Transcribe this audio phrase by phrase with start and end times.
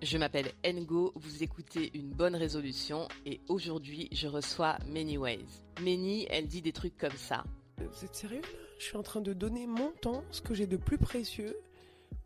[0.00, 5.44] Je m'appelle Ngo, vous écoutez Une Bonne Résolution et aujourd'hui je reçois Many Ways.
[5.80, 7.42] Many, elle dit des trucs comme ça.
[7.78, 8.48] Vous êtes sérieux là?
[8.78, 11.56] Je suis en train de donner mon temps, ce que j'ai de plus précieux,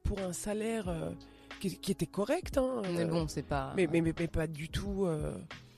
[0.02, 1.12] pour un salaire euh,
[1.60, 2.58] qui, qui était correct.
[2.58, 3.72] Hein, Mais euh, bon, c'est pas...
[3.74, 5.34] mais, mais, mais, mais pas du tout, euh,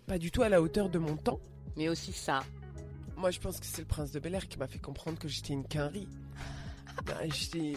[0.09, 1.39] pas du tout à la hauteur de mon temps.
[1.77, 2.41] Mais aussi ça.
[3.17, 5.29] Moi, je pense que c'est le prince de Bel Air qui m'a fait comprendre que
[5.29, 6.09] j'étais une quinri.
[7.25, 7.75] J'étais-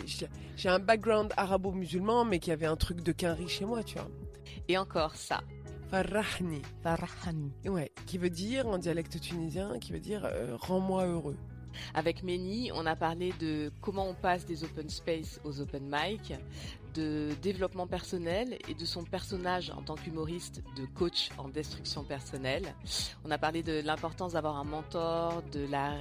[0.56, 3.96] J'ai un background arabo-musulman, mais qu'il y avait un truc de quinri chez moi, tu
[3.96, 4.08] vois.
[4.68, 5.42] Et encore ça.
[5.90, 6.62] Farahni.
[6.84, 7.52] Farahani.
[7.66, 11.38] Ouais, qui veut dire, en dialecte tunisien, qui veut dire euh, rends-moi heureux.
[11.94, 16.34] Avec Many, on a parlé de comment on passe des open space aux open mic,
[16.98, 22.74] de développement personnel et de son personnage en tant qu'humoriste de coach en destruction personnelle.
[23.24, 25.96] On a parlé de l'importance d'avoir un mentor, de la,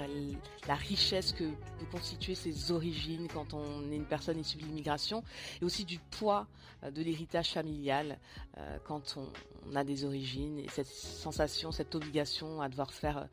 [0.74, 5.22] richesse que peut constituer ses origines quand on est une personne issue de l'immigration
[5.60, 6.46] et aussi du poids
[6.82, 8.18] euh, de l'héritage familial
[8.58, 9.26] euh, quand on,
[9.70, 13.24] on a des origines et cette sensation, cette obligation à devoir faire euh,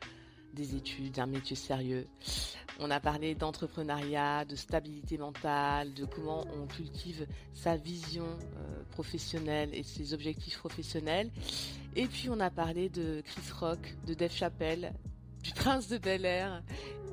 [0.53, 2.07] des études, un métier sérieux.
[2.79, 9.69] On a parlé d'entrepreneuriat, de stabilité mentale, de comment on cultive sa vision euh, professionnelle
[9.73, 11.31] et ses objectifs professionnels.
[11.95, 14.93] Et puis on a parlé de Chris Rock, de Dave Chappelle,
[15.43, 16.63] du prince de Bel Air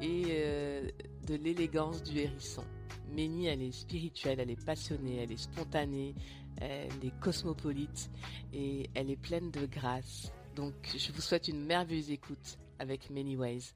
[0.01, 0.89] et euh,
[1.27, 2.65] de l'élégance du hérisson.
[3.13, 6.15] Ménie, elle est spirituelle, elle est passionnée, elle est spontanée,
[6.59, 8.11] elle est cosmopolite
[8.53, 10.33] et elle est pleine de grâce.
[10.55, 13.75] Donc je vous souhaite une merveilleuse écoute avec Many Ways.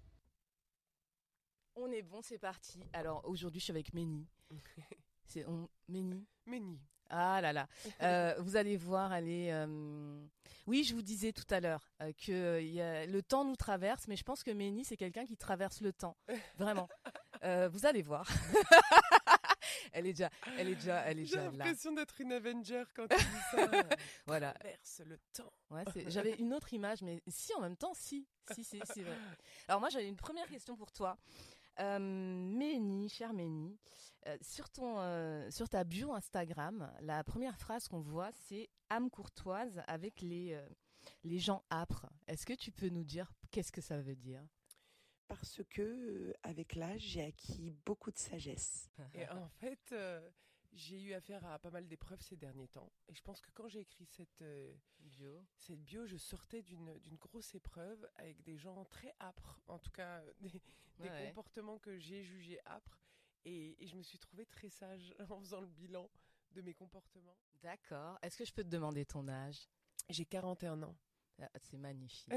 [1.76, 2.82] On est bon, c'est parti.
[2.92, 4.26] Alors aujourd'hui, je suis avec Ménie.
[5.26, 6.26] C'est on Ménie.
[6.46, 6.78] Méni.
[7.10, 7.68] Ah là là.
[8.02, 9.52] Euh, vous allez voir, elle est.
[9.52, 10.24] euh,
[10.66, 13.04] Oui, je vous disais tout à l'heure euh, que euh, il y a...
[13.06, 16.16] le temps nous traverse, mais je pense que Ménie, c'est quelqu'un qui traverse le temps.
[16.58, 16.88] Vraiment.
[17.42, 18.26] Euh, vous allez voir.
[19.92, 21.50] elle est déjà, elle est déjà, elle est J'ai déjà là.
[21.52, 23.66] l'impression d'être une Avenger quand tu dis ça.
[24.26, 24.52] Voilà.
[24.54, 25.52] Traverse le temps.
[25.70, 29.16] Ouais, j'avais une autre image, mais si en même temps, si, si, si, c'est vrai.
[29.68, 31.16] Alors moi, j'avais une première question pour toi,
[31.80, 33.78] euh, Ménie, chère Ménie,
[34.26, 39.10] euh, sur ton, euh, sur ta bio Instagram, la première phrase qu'on voit, c'est âme
[39.10, 40.66] courtoise avec les, euh,
[41.24, 42.06] les gens âpres.
[42.26, 44.42] Est-ce que tu peux nous dire qu'est-ce que ça veut dire?
[45.28, 48.90] Parce que, euh, avec l'âge, j'ai acquis beaucoup de sagesse.
[49.14, 50.30] Et en fait, euh,
[50.72, 52.92] j'ai eu affaire à pas mal d'épreuves ces derniers temps.
[53.08, 56.98] Et je pense que quand j'ai écrit cette, euh, bio cette bio, je sortais d'une
[56.98, 60.50] d'une grosse épreuve avec des gens très âpres, en tout cas des,
[60.98, 61.26] des Ouais.
[61.28, 63.00] comportements que j'ai jugés âpres.
[63.46, 66.08] Et, et je me suis trouvée très sage en faisant le bilan
[66.52, 67.36] de mes comportements.
[67.62, 68.18] D'accord.
[68.22, 69.68] Est-ce que je peux te demander ton âge?
[70.10, 70.96] J'ai 41 ans.
[71.42, 72.32] Ah, C'est magnifique.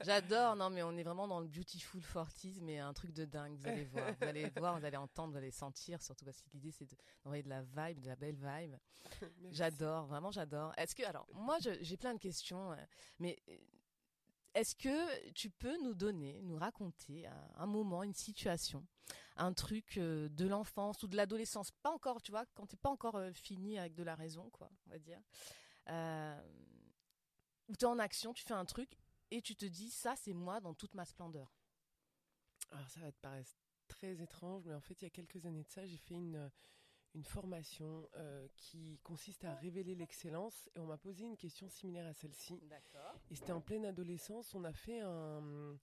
[0.00, 3.56] J'adore, non mais on est vraiment dans le beautiful 40s, mais un truc de dingue,
[3.58, 4.12] vous allez voir.
[4.18, 6.96] Vous allez voir, vous allez entendre, vous allez sentir, surtout parce que l'idée c'est de-
[7.22, 8.76] d'envoyer de la vibe, de la belle vibe.
[9.52, 10.72] J'adore, vraiment j'adore.
[10.78, 12.76] Est-ce que, alors, moi j'ai plein de questions, euh,
[13.18, 13.56] mais euh,
[14.54, 18.86] est-ce que tu peux nous donner, nous raconter un, un moment, une situation,
[19.36, 22.88] un truc euh, de l'enfance ou de l'adolescence, pas encore, tu vois, quand t'es pas
[22.90, 25.20] encore euh, fini avec de la raison, quoi, on va dire,
[25.90, 26.40] euh,
[27.68, 28.96] où t'es en action, tu fais un truc
[29.30, 31.54] et tu te dis, ça c'est moi dans toute ma splendeur.
[32.70, 33.52] Alors ça va te paraître
[33.88, 36.50] très étrange, mais en fait, il y a quelques années de ça, j'ai fait une,
[37.14, 42.06] une formation euh, qui consiste à révéler l'excellence et on m'a posé une question similaire
[42.06, 42.58] à celle-ci.
[42.62, 43.20] D'accord.
[43.30, 45.78] Et c'était en pleine adolescence, on a fait un,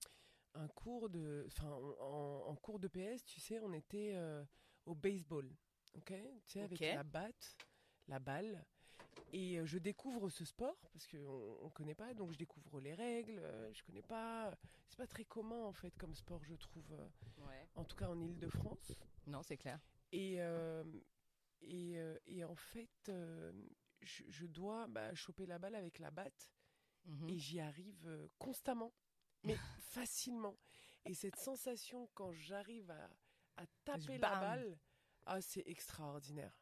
[0.54, 1.44] un cours de...
[1.48, 4.44] Enfin, en, en cours de PS, tu sais, on était euh,
[4.84, 5.48] au baseball,
[5.94, 6.12] ok?
[6.46, 7.56] Tu sais, avec la batte,
[8.08, 8.64] la balle.
[9.32, 12.94] Et euh, je découvre ce sport parce qu'on ne connaît pas, donc je découvre les
[12.94, 14.56] règles, euh, je connais pas.
[14.88, 17.08] C'est pas très commun en fait comme sport, je trouve, euh,
[17.46, 17.66] Ouais.
[17.76, 18.92] en tout cas en Ile-de-France.
[19.26, 19.80] Non, c'est clair.
[20.12, 20.84] Et, euh,
[21.62, 23.52] et, euh, et en fait, euh,
[24.02, 26.50] je, je dois bah, choper la balle avec la batte
[27.04, 27.28] Mhm.
[27.30, 28.92] et j'y arrive euh, constamment,
[29.44, 30.56] mais facilement.
[31.06, 33.10] Et cette sensation quand j'arrive à,
[33.56, 34.40] à taper la Bam.
[34.40, 34.78] balle,
[35.26, 36.56] ah, c'est extraordinaire.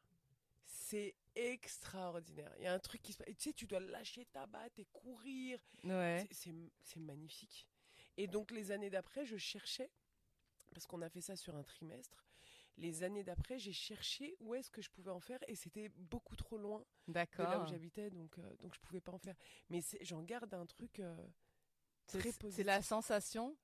[0.64, 2.52] C'est extraordinaire.
[2.58, 3.28] Il y a un truc qui se passe.
[3.36, 5.58] Tu sais, tu dois lâcher ta batte et courir.
[5.84, 6.26] Ouais.
[6.32, 7.66] C'est- magnifique.
[8.16, 9.90] Et donc les années d'après, je cherchais,
[10.74, 12.26] parce qu'on a fait ça sur un trimestre,
[12.76, 16.36] les années d'après, j'ai cherché où est-ce que je pouvais en faire et c'était beaucoup
[16.36, 19.36] trop loin de là où j'habitais, donc, euh, donc je pouvais pas en faire.
[19.68, 21.14] Mais j'en garde un truc euh,
[22.06, 22.56] très positif.
[22.56, 23.56] c'est la sensation?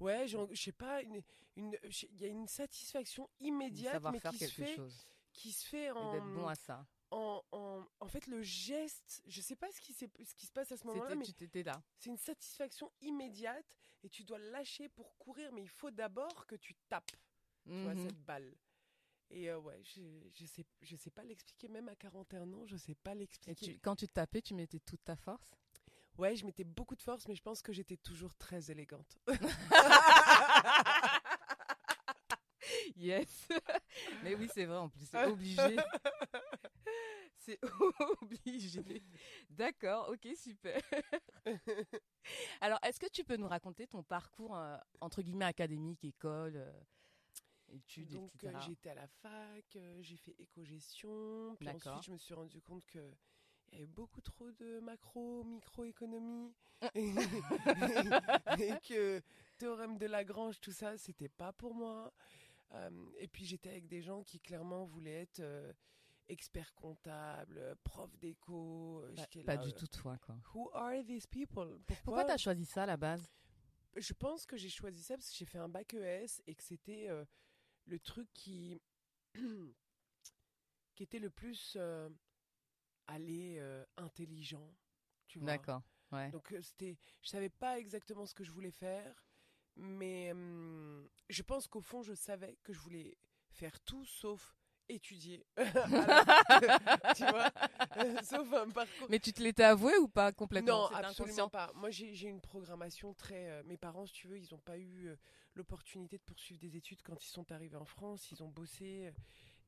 [0.00, 1.22] Ouais, je sais pas, une-
[1.56, 5.52] une- il y a une satisfaction immédiate, mais faire qui se, quelque fait, chose qui
[5.52, 6.86] se fait en, d'être bon à ça.
[7.14, 9.22] En, en, en fait le geste.
[9.26, 11.62] Je sais pas ce qui, s'est- ce qui se passe à ce moment-là, mais tu
[11.62, 11.80] là.
[11.98, 13.66] c'est une satisfaction immédiate
[14.02, 17.12] et tu dois lâcher pour courir, mais il faut d'abord que tu tapes
[17.66, 18.08] tu vois, Mhm.
[18.08, 18.54] cette balle.
[19.30, 20.02] Et ouais, je,
[20.34, 21.68] je sais, je sais pas l'expliquer.
[21.68, 23.78] Même à 41 ans, je sais pas l'expliquer.
[23.80, 25.48] quand tu tapais, tu mettais toute ta force?
[26.18, 29.18] Ouais, je mettais beaucoup de force, mais je pense que j'étais toujours très élégante.
[32.96, 33.48] yes.
[34.22, 35.76] mais oui, c'est vrai, en plus, c'est obligé.
[37.44, 37.58] C'est
[38.22, 39.02] obligé.
[39.50, 40.80] D'accord, ok, super.
[42.60, 46.72] Alors, est-ce que tu peux nous raconter ton parcours, euh, entre guillemets, académique, école euh,
[47.68, 52.34] études, Donc, euh, j'étais à la fac, j'ai fait éco-gestion, puis ensuite, je me suis
[52.34, 53.12] rendu compte que
[53.72, 56.54] il y avait beaucoup trop de macro, microéconomie
[56.94, 57.08] et,
[58.60, 59.20] et que
[59.58, 62.12] théorème de Lagrange, tout ça, c'était pas pour moi.
[63.18, 65.42] et puis j'étais avec des gens qui clairement voulaient être
[66.28, 69.02] expert comptable, prof d'éco.
[69.02, 70.36] Euh, pas, pas du euh, tout toi, quoi.
[70.54, 71.78] Who are these people?
[71.86, 73.28] Pourquoi, tu as choisi ça à la base?
[73.96, 76.62] Je pense que j'ai choisi ça parce que j'ai fait un bac ES et que
[76.62, 77.24] c'était euh,
[77.86, 78.80] le truc qui
[80.94, 81.76] qui était le plus
[83.06, 83.60] aller
[83.96, 84.74] intelligent,
[85.26, 85.46] tu vois.
[85.46, 85.82] D'accord.
[86.12, 86.30] Ouais.
[86.30, 89.24] Donc c'était, je savais pas exactement ce que je voulais faire,
[89.76, 93.18] mais hum, je pense qu'au fond je savais que je voulais
[93.48, 94.54] faire tout sauf
[94.88, 95.44] étudier.
[97.16, 97.50] tu vois
[98.22, 99.06] Sauf un parcours.
[99.08, 100.90] Mais tu te l'étais avoué ou pas complètement?
[100.90, 101.70] Non, absolument pas.
[101.74, 103.50] Moi, j'ai une programmation très.
[103.50, 105.16] Euh, mes parents, si tu veux, ils n'ont pas eu euh,
[105.54, 108.30] l'opportunité de poursuivre des études quand ils sont arrivés en France.
[108.30, 109.06] Ils ont bossé.
[109.06, 109.10] Euh,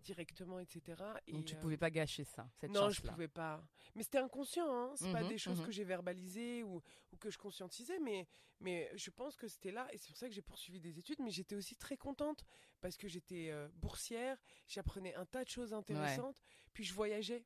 [0.06, 1.02] directement, etc.
[1.26, 3.62] Et Donc tu ne pouvais pas gâcher ça, cette Non, je ne pouvais pas.
[3.94, 4.92] Mais c'était inconscient, hein.
[4.94, 5.66] C'est pas mhm, des choses mhm.
[5.66, 6.82] que j'ai verbalisées ou,
[7.12, 8.26] ou, que je conscientisais, mais,
[8.60, 11.18] mais je pense que c'était là et c'est pour ça que j'ai poursuivi des études.
[11.20, 12.44] Mais j'étais aussi très contente
[12.80, 14.38] parce que j'étais euh, boursière,
[14.68, 16.40] j'apprenais un tas de choses intéressantes,
[16.72, 17.44] puis je voyageais.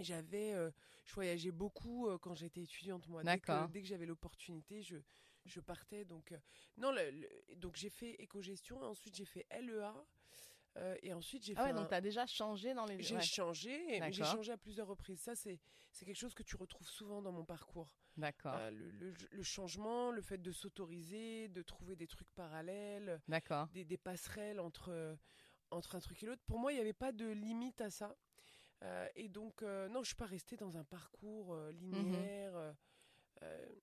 [0.00, 0.70] J'avais, euh,
[1.06, 3.22] je voyageais beaucoup euh, quand j'étais étudiante moi.
[3.22, 4.96] Dès que, dès que j'avais l'opportunité, je,
[5.44, 6.04] je partais.
[6.04, 6.34] Donc
[6.76, 6.94] non,
[7.56, 9.94] donc j'ai fait éco-gestion, ensuite j'ai fait LEA.
[10.76, 13.02] Euh, et ensuite, j'ai ah ouais, donc tu as déjà changé dans les.
[13.02, 15.20] J'ai changé, j'ai changé à plusieurs reprises.
[15.20, 15.58] Ça, c'est
[15.92, 17.92] quelque chose que tu retrouves souvent dans mon parcours.
[18.16, 18.54] D'accord.
[18.56, 23.20] Euh, le, le, changement, le fait de s'autoriser, de trouver des trucs parallèles.
[23.28, 23.68] D'accord.
[23.68, 25.16] Des, des, passerelles entre,
[25.70, 26.42] entre un truc et l'autre.
[26.46, 28.16] Pour moi, il n'y avait pas de limite à ça.
[28.82, 31.70] Euh, et donc, non, je suis pas restée dans un parcours mhm.
[31.92, 32.74] linéaire.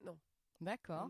[0.03, 0.17] non.
[0.61, 1.09] D'accord.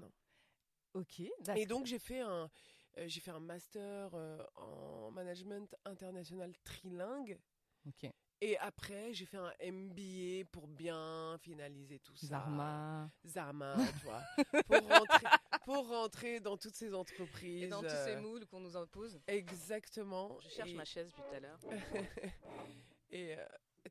[0.96, 1.22] Ok.
[1.56, 2.48] Et donc, j'ai fait un euh,
[2.98, 7.40] j'ai fait un master euh, en management international trilingue.
[7.88, 8.10] Ok.
[8.42, 12.28] Et après, j'ai fait un MBA pour bien finaliser tout ça.
[12.28, 13.10] Zarma.
[13.26, 14.24] Zarma, tu vois.
[14.68, 15.28] pour, rentrer,
[15.64, 17.64] pour rentrer dans toutes ces entreprises.
[17.64, 19.20] Et dans tous ces euh, moules qu'on nous impose.
[19.28, 20.38] Exactement.
[20.42, 21.60] Je cherche ma chaise depuis tout à l'heure.
[23.10, 23.38] et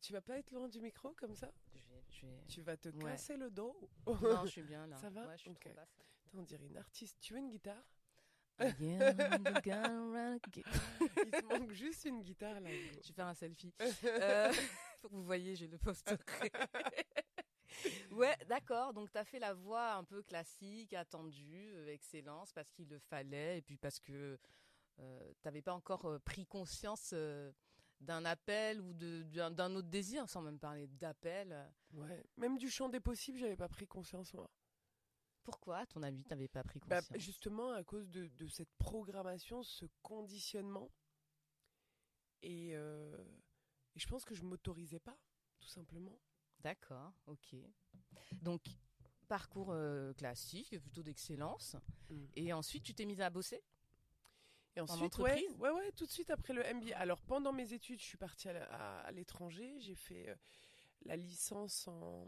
[0.01, 1.51] tu vas pas être loin du micro comme ça?
[2.11, 4.97] Je vais, Tu vas te casser le dos Non, je suis bien là.
[5.01, 5.27] Ça va?
[5.27, 5.71] Ouais, je suis okay.
[5.71, 5.99] trop basse.
[6.35, 7.17] On dirait une artiste.
[7.21, 7.83] Tu veux une guitare?
[8.61, 8.99] il
[11.31, 12.71] te manque juste une guitare là.
[13.03, 13.75] Je vais faire un selfie.
[14.05, 14.53] euh,
[15.01, 16.15] faut que vous voyez, j'ai le poste.
[18.13, 18.93] ouais, d'accord.
[18.93, 22.99] Donc, tu as fait la voix un peu classique, attendue, euh, excellence, parce qu'il le
[22.99, 24.39] fallait, et puis parce que
[25.01, 27.15] euh, tu n'avais pas encore euh, pris conscience
[28.01, 31.57] d'un appel ou d'un autre désir, sans même parler d'appel.
[31.93, 34.49] Ouais, même du champ des possibles, j'avais pas pris conscience, moi.
[35.45, 37.21] Pourquoi, à ton avis, tu n'avais pas pris bah, conscience?
[37.21, 40.91] Justement, à cause de, cette programmation, ce conditionnement.
[42.45, 43.25] Euh,
[43.95, 45.17] et, je pense que je m'autorisais pas,
[45.61, 46.19] tout simplement.
[46.61, 47.57] D'accord, ok.
[48.41, 48.63] Donc,
[49.29, 51.77] parcours euh, classique, plutôt d'excellence.
[52.09, 52.25] Mm.
[52.37, 53.63] Et ensuite, tu t'es mise à bosser?
[54.77, 56.97] Et ensuite, ouais, ouais, ouais, tout de suite après le MBA.
[56.99, 59.79] Alors, pendant mes études, je suis partie à l'étranger.
[59.79, 60.35] J'ai fait euh,
[61.05, 62.27] la licence en,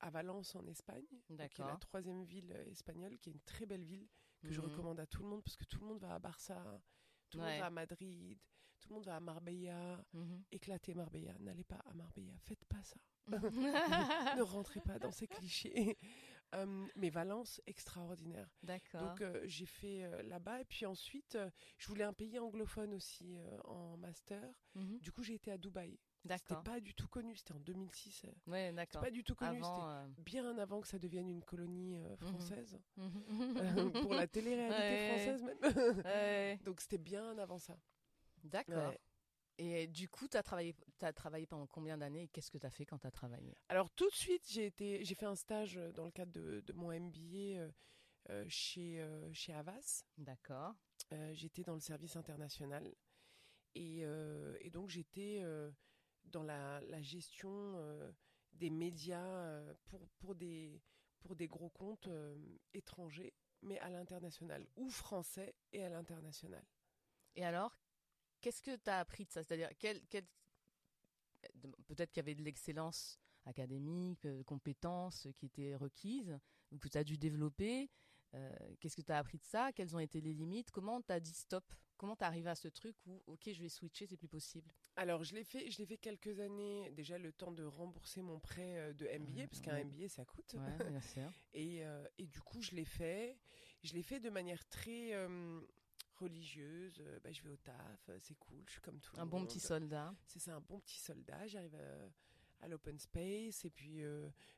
[0.00, 3.66] à Valence en Espagne, qui est la troisième ville euh, espagnole, qui est une très
[3.66, 4.08] belle ville
[4.42, 4.68] que je mhm.
[4.68, 6.80] recommande à tout le monde parce que tout le monde va à Barça,
[7.28, 8.38] tout le monde va à Madrid,
[8.78, 10.02] tout le monde va à Marbella.
[10.12, 10.44] Mhm.
[10.50, 12.96] Éclatez Marbella, n'allez pas à Marbella, faites pas ça.
[14.36, 15.98] ne rentrez pas dans ces clichés.
[16.56, 18.50] Euh, mais Valence, extraordinaire.
[18.64, 19.02] D'accord.
[19.02, 21.38] Donc euh, j'ai fait là-bas et puis ensuite
[21.78, 24.52] je voulais un pays anglophone aussi en master.
[24.74, 24.98] Mhm.
[24.98, 25.96] Du coup j'ai été à Dubaï.
[26.28, 28.26] C'était pas du tout connu, c'était en 2006.
[28.46, 29.02] Ouais, d'accord.
[29.02, 32.16] pas du tout connu, c'était euh, bien avant que ça devienne une colonie euh, mhm.
[32.16, 32.78] française.
[33.60, 36.58] Euh, pour la télé-réalité française même.
[36.64, 37.76] Donc c'était bien avant ça.
[38.44, 38.94] D'accord.
[39.58, 42.66] Et du coup, tu as travaillé, as travaillé pendant combien d'années et qu'est-ce que tu
[42.66, 43.54] as fait quand tu as travaillé?
[43.68, 46.72] Alors tout de suite, j'ai été, j'ai fait un stage dans le cadre de, de
[46.72, 47.68] mon MBA
[48.48, 50.04] chez, chez Havas.
[50.16, 50.74] D'accord.
[51.32, 52.90] j'étais dans le service international.
[53.74, 54.00] Et,
[54.60, 55.42] et donc j'étais
[56.24, 58.12] dans la, gestion euh,
[58.52, 60.80] des médias euh, pour, pour, des,
[61.20, 62.36] pour des gros comptes euh,
[62.72, 66.64] étrangers, mais à l'international, ou français et à l'international.
[67.36, 67.78] Et alors,
[68.40, 69.42] qu'est-ce que tu as appris de ça?
[69.42, 70.00] C'est-à-dire, quel,
[71.86, 76.38] peut-être qu'il y avait de l'excellence académique, de compétences qui étaient requises,
[76.80, 77.90] que tu as dû développer.
[78.78, 79.72] Qu'est-ce que tu as appris de ça?
[79.72, 80.70] Quelles ont été les limites?
[80.70, 81.64] Comment tu as dit stop?
[82.00, 84.72] Comment tu arrivé à ce truc où, ok, je vais switcher, c'est plus possible?
[84.96, 88.40] Alors, je l'ai fait, je l'ai fait quelques années, déjà le temps de rembourser mon
[88.40, 90.54] prêt euh, de MBA, parce qu'un MBA, ça coûte.
[90.54, 91.30] Ouais, bien sûr.
[91.52, 93.36] et, euh, et, du coup, je l'ai fait.
[93.82, 95.60] Je l'ai fait de manière très euh,
[96.14, 97.04] religieuse.
[97.22, 100.14] Bah, je vais au taf, c'est cool, je suis comme tout un bon petit soldat.
[100.24, 101.46] C'est ça, un bon petit soldat.
[101.48, 101.76] J'arrive
[102.62, 104.00] à, l'open space et puis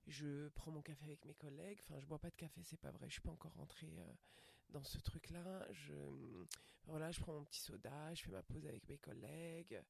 [0.06, 1.80] je prends mon café avec mes collègues.
[1.82, 3.08] Enfin, je bois pas de café, c'est pas vrai.
[3.08, 3.90] Je suis pas encore rentrée
[4.72, 5.66] dans ce truc-là.
[5.70, 5.94] Je,
[6.86, 9.82] voilà, je prends mon petit soda, je fais ma pause avec mes collègues.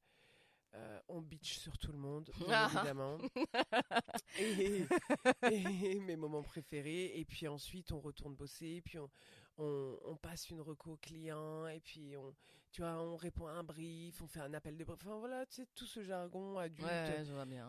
[0.75, 3.17] Euh, on bitch sur tout le monde, bien évidemment.
[4.39, 7.17] et, mes moments préférés.
[7.19, 8.67] Et puis ensuite, on retourne bosser.
[8.77, 9.09] Et puis on,
[9.57, 11.67] on, passe une reco au client.
[11.67, 12.33] Et puis on,
[12.71, 14.19] tu vois, on répond à un brief.
[14.23, 14.99] On fait un appel de brief.
[15.03, 16.89] Enfin voilà, tu sais, tout ce jargon adulte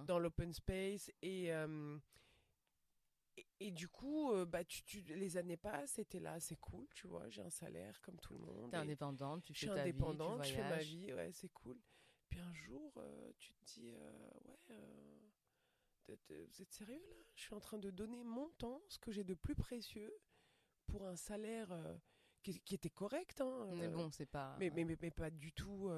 [0.07, 1.11] dans l'open space.
[1.21, 1.99] Et, euh,
[3.61, 7.29] et, du coup, euh, bah, tu, les années passent, et là, c'est cool, tu vois,
[7.29, 8.71] j'ai un salaire comme tout le monde.
[8.71, 11.79] T'es indépendante, tu fais ta vie, tu je fais ma vie, ouais, c'est cool.
[12.29, 15.21] Puis un jour, euh, tu te dis, euh,
[16.09, 17.17] ouais, vous êtes sérieux là?
[17.35, 20.13] Je suis en train de donner mon temps, ce que j'ai de plus précieux,
[20.87, 21.75] pour un salaire
[22.43, 23.41] qui, qui, était correct.
[23.41, 24.57] Hein, mais bon, c'est pas.
[24.59, 25.91] Mais, mais, mais, mais, pas du tout,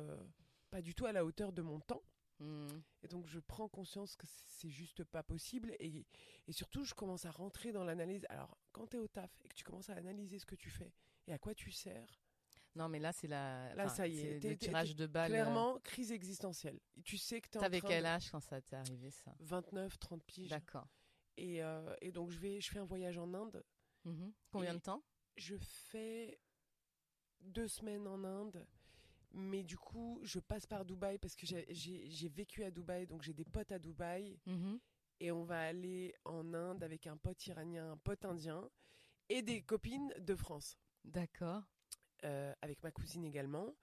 [0.70, 2.02] pas du tout à la hauteur de mon temps.
[2.38, 2.66] Mmh.
[3.02, 6.06] Et donc je prends conscience que c'est juste pas possible et,
[6.46, 8.26] et, surtout je commence à rentrer dans l'analyse.
[8.28, 10.68] Alors quand tu es au taf et que tu commences à analyser ce que tu
[10.68, 10.92] fais
[11.26, 12.20] et à quoi tu sers.
[12.74, 15.30] Non mais là c'est la là ça y est, le tirage de balles.
[15.30, 16.78] Clairement crise existentielle.
[17.04, 19.34] Tu sais que tu T'avais quel âge quand ça t'est arrivé ça?
[19.40, 20.50] 29, 30 piges.
[20.50, 20.88] D'accord.
[21.38, 23.64] Et, euh, et, donc je vais je fais un voyage en Inde.
[24.04, 25.02] Mmh Combien de temps?
[25.36, 26.38] Je fais
[27.40, 28.66] deux semaines en Inde
[29.32, 33.34] mais du coup, je passe par Dubaï parce que j'ai vécu à Dubaï, donc j'ai
[33.34, 34.38] des potes à Dubaï.
[34.46, 34.78] Mhm.
[35.20, 38.68] Et on va aller en Inde avec un pote iranien, un pote indien
[39.28, 40.76] et des copines de France.
[41.04, 41.62] D'accord.
[42.24, 43.74] Euh, avec ma cousine également.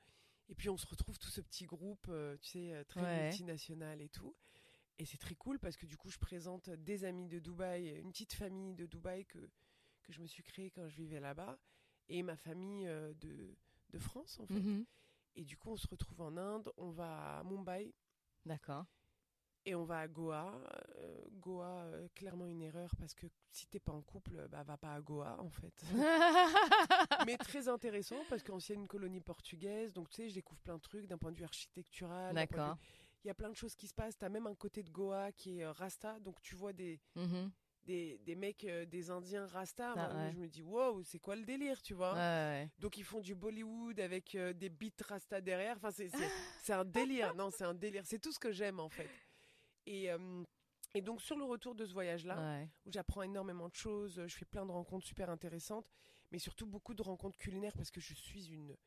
[0.50, 4.02] Et puis on se retrouve tout ce petit groupe, euh, tu sais, euh, très multinational
[4.02, 4.36] et tout.
[5.00, 8.12] Et c'est très cool parce que du coup, je présente des amis de Dubaï, une
[8.12, 9.40] petite famille de Dubaï que,
[10.04, 11.58] que je me suis créée quand je vivais là-bas,
[12.10, 13.56] et ma famille de,
[13.90, 14.54] de France, en fait.
[14.54, 14.86] Mhm.
[15.36, 17.94] Et du coup, on se retrouve en Inde, on va à Mumbai.
[18.46, 18.86] D'accord.
[19.66, 20.62] Et on va à Goa.
[20.98, 24.76] Euh, Goa, euh, clairement une erreur parce que si t'es pas en couple, bah va
[24.76, 25.74] pas à Goa en fait.
[27.26, 31.08] Mais très intéressant parce qu'ancienne colonie portugaise, donc tu sais, je découvre plein de trucs
[31.08, 32.36] d'un point de vue architectural.
[32.36, 32.78] D'accord.
[33.24, 34.18] Il y a plein de choses qui se passent.
[34.18, 37.00] T'as même un côté de Goa qui est euh, Rasta, donc tu vois des.
[37.16, 37.50] Mm-hmm
[37.86, 39.94] des, des mecs, euh, des Indiens rasta.
[39.98, 42.14] Ah, je me dis, wow, c'est quoi le délire, tu vois?
[42.80, 45.78] Donc ils font du Bollywood avec euh, des beats rasta derrière.
[45.78, 47.34] Enfin, c'est un délire.
[47.36, 48.04] non, c'est un délire.
[48.06, 49.10] C'est tout ce que j'aime en fait.
[49.86, 50.44] Et, euh,
[50.94, 54.46] et donc sur le retour de ce voyage-là, où j'apprends énormément de choses, je fais
[54.46, 55.90] plein de rencontres super intéressantes,
[56.32, 58.78] mais surtout beaucoup de rencontres culinaires parce que je suis une,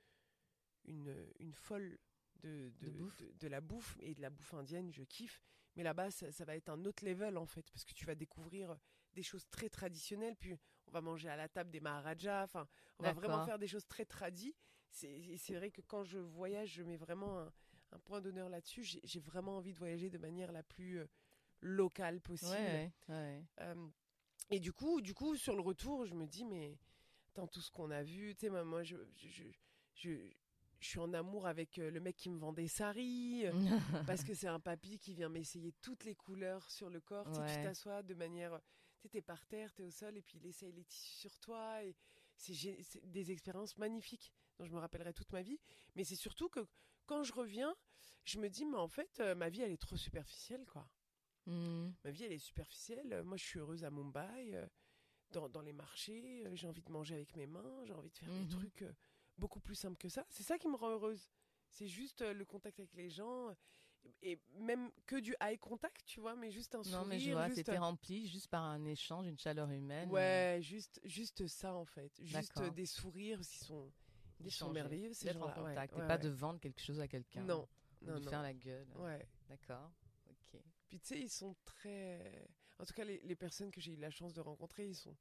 [0.85, 1.99] une, une folle
[2.43, 5.43] de, de, de, la bouffe et de la bouffe indienne, je kiffe.
[5.77, 8.77] Mais là-bas, ça, va être un autre level en fait, parce que tu vas découvrir
[9.13, 10.37] des choses très traditionnelles.
[10.37, 10.57] Puis
[10.87, 12.45] on va manger à la table des maharajas.
[12.45, 12.67] Enfin,
[12.99, 14.55] on va vraiment faire des choses très tradies.
[14.91, 18.85] C'est vrai que quand je voyage, je mets vraiment un, point d'honneur là-dessus.
[19.05, 21.07] J'ai vraiment envie de voyager de manière la plus euh,
[21.61, 22.91] locale possible.
[23.11, 23.89] Euh,
[24.51, 26.79] et du coup, du coup, sur le retour, je me dis mais
[27.35, 29.45] dans tout ce qu'on a vu, tu sais, moi, je, je,
[29.95, 30.31] je
[30.81, 33.53] je suis en amour avec euh, le mec qui me vend des saris, euh,
[34.07, 37.27] parce que c'est un papy qui vient m'essayer toutes les couleurs sur le corps.
[37.31, 38.61] Tu t'assois de manière.
[39.11, 41.39] Tu es par terre, tu es au sol, et puis il essaye les tissus sur
[41.39, 41.85] toi.
[41.85, 41.95] Et
[42.37, 45.61] c'est des expériences magnifiques dont je me rappellerai toute ma vie.
[45.95, 46.67] Mais c'est surtout que
[47.07, 47.75] quand je reviens,
[48.25, 50.89] je me dis, mais en fait, euh, ma vie, elle est trop superficielle, quoi.
[51.47, 51.91] Mmh.
[52.05, 53.23] Ma vie, elle est superficielle.
[53.23, 54.69] Moi, je suis heureuse à Mumbai,
[55.31, 56.43] dans, dans, les marchés.
[56.55, 58.85] J'ai envie de manger avec mes mains, j'ai envie de faire des mmh trucs
[59.39, 60.25] beaucoup plus simple que ça.
[60.29, 61.29] C'est ça qui me rend heureuse.
[61.69, 63.55] C'est juste euh, le contact avec les gens
[64.23, 67.01] et même que du eye contact, tu vois, mais juste un sourire.
[67.01, 70.11] Non, mais je vois, c'était rempli juste par un échange, une chaleur humaine.
[70.11, 72.13] Ouais, juste, juste ça en fait.
[72.23, 73.93] Juste des sourires qui sont,
[74.41, 75.13] des sont merveilleux.
[75.23, 77.43] D'être en contact et pas de vendre quelque chose à quelqu'un.
[77.43, 77.69] Non,
[78.03, 78.89] non, de faire la gueule.
[78.97, 79.27] Ouais.
[79.49, 79.91] D'accord.
[80.29, 80.61] Ok.
[80.89, 82.49] Puis tu sais, ils sont très.
[82.79, 85.17] En tout cas, les, les personnes que j'ai eu la chance de rencontrer, ils sont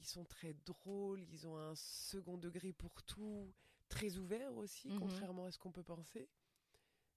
[0.00, 3.52] ils sont très drôles, ils ont un second degré pour tout,
[3.88, 4.98] très ouvert aussi, mhm.
[4.98, 6.28] contrairement à ce qu'on peut penser.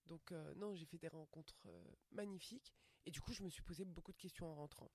[0.05, 2.73] Donc euh, non, j'ai fait des rencontres euh, magnifiques
[3.05, 4.91] et du coup, je me suis posé beaucoup de questions en rentrant.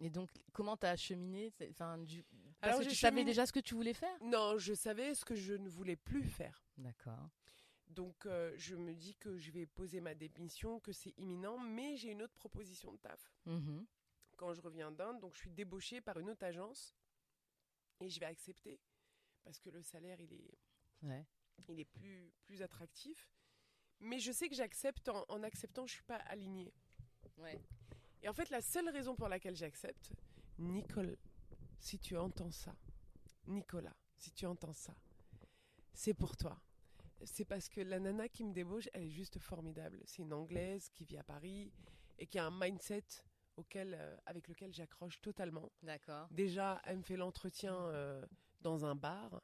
[0.00, 2.24] Et donc, comment t'as acheminé enfin, du...
[2.60, 4.16] Parce Alors, que tu savais déjà ce que tu voulais faire?
[4.22, 6.64] Non, je savais ce que je ne voulais plus faire.
[6.76, 7.28] D'accord.
[7.88, 11.96] Donc euh, je me dis que je vais poser ma démission, que c'est imminent, mais
[11.96, 13.32] j'ai une autre proposition de taf.
[13.46, 13.86] Mhm.
[14.38, 16.94] Quand je reviens d'Inde, donc je suis débauchée par une autre agence
[18.00, 18.80] et je vais accepter
[19.44, 20.58] parce que le salaire il est,
[21.68, 23.30] il est plus, plus attractif.
[24.00, 26.72] Mais je sais que j'accepte en, en, acceptant, je suis pas alignée.
[27.36, 27.60] Ouais.
[28.22, 30.12] Et en fait, la seule raison pour laquelle j'accepte,
[30.56, 31.16] Nicole,
[31.80, 32.76] si tu entends ça,
[33.48, 34.94] Nicolas, si tu entends ça,
[35.92, 36.60] c'est pour toi.
[37.24, 40.00] C'est parce que la nana qui me débauche, elle est juste formidable.
[40.04, 41.72] C'est une Anglaise qui vit à Paris
[42.18, 43.04] et qui a un mindset
[43.58, 45.70] auquel, euh, avec lequel j'accroche totalement.
[45.82, 46.28] D'accord.
[46.30, 48.24] Déjà, elle me fait l'entretien euh,
[48.60, 49.42] dans un bar.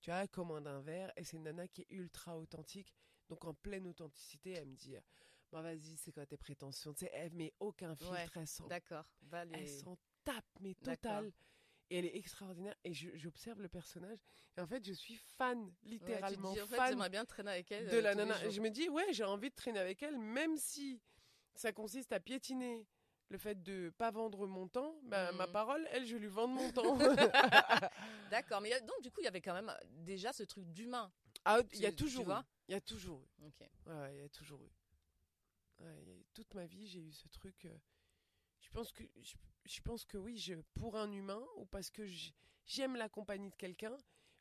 [0.00, 2.92] Tu vois, elle commande un verre et c'est une nana qui est ultra authentique.
[3.28, 4.96] Donc en pleine authenticité, elle me dit
[5.52, 6.94] Bon, vas-y, c'est quoi tes prétentions?
[6.94, 9.04] Tu sais, elle met aucun filtre, elle s'en D'accord.
[9.52, 11.30] Elle s'en tape, mais total.
[11.90, 12.74] Et elle est extraordinaire.
[12.84, 14.18] Et j'observe le personnage.
[14.56, 16.52] Et en fait, je suis fan, littéralement.
[16.52, 17.86] Ouais, tu dis, en fan j'aimerais bien traîner avec elle.
[17.88, 18.48] De euh, la les nana.
[18.48, 21.02] Je me dis, ouais, j'ai envie de traîner avec elle, même si
[21.54, 22.86] ça consiste à piétiner
[23.32, 24.94] le fait de pas vendre mon temps.
[25.04, 25.52] Bah, Ma Mhm.
[25.52, 26.98] parole, elle, je lui vends mon temps.
[28.30, 28.60] D'accord.
[28.60, 29.72] Mais donc, du coup, il y avait quand même
[30.04, 31.10] déjà ce truc d'humain.
[31.44, 32.34] Ah, il y a toujours eu.
[32.68, 33.44] Il y a toujours eu.
[33.90, 34.70] Ouais, il y a toujours eu.
[35.80, 37.64] Ouais, toute ma vie, j'ai eu ce truc.
[37.64, 37.76] euh,
[38.60, 39.34] je pense que je,
[39.64, 42.04] je pense que oui, je, pour un humain ou parce que
[42.66, 43.96] j'aime la compagnie de quelqu'un,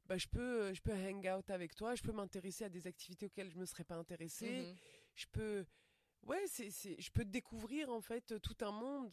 [0.06, 2.86] bah je peux euh, je peux hang out avec toi, je peux m'intéresser à des
[2.86, 4.76] activités auxquelles je me serais pas intéressée, Mhm.
[5.16, 5.66] je peux
[6.24, 9.12] ouais, c'est c'est je peux découvrir en fait tout un monde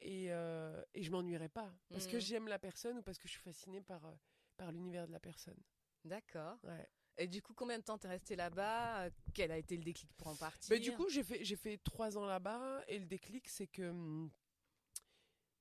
[0.00, 2.20] et euh, et je m'ennuierai pas parce que Mhm.
[2.22, 4.14] j'aime la personne ou parce que je suis fascinée par euh,
[4.56, 5.60] par l'univers de la personne.
[6.04, 6.58] D'accord.
[6.62, 6.88] Ouais.
[7.20, 9.06] Et du coup, combien de temps t'es resté là-bas?
[9.06, 10.72] Euh, Quel a été le déclic pour en partir?
[10.72, 13.90] Mais du coup, j'ai fait, j'ai fait trois ans là-bas et le déclic, c'est que,
[13.90, 14.30] hum,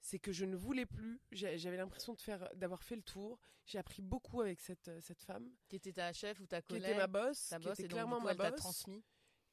[0.01, 1.19] c'est que je ne voulais plus.
[1.31, 3.39] J'avais l'impression de faire, d'avoir fait le tour.
[3.65, 6.85] J'ai appris beaucoup avec cette, cette femme qui était ta chef ou ta qui collègue
[6.91, 8.51] était ma boss, ta qui boss, était et donc, clairement du coup, ma elle t'a
[8.51, 8.59] boss.
[8.59, 9.03] transmis?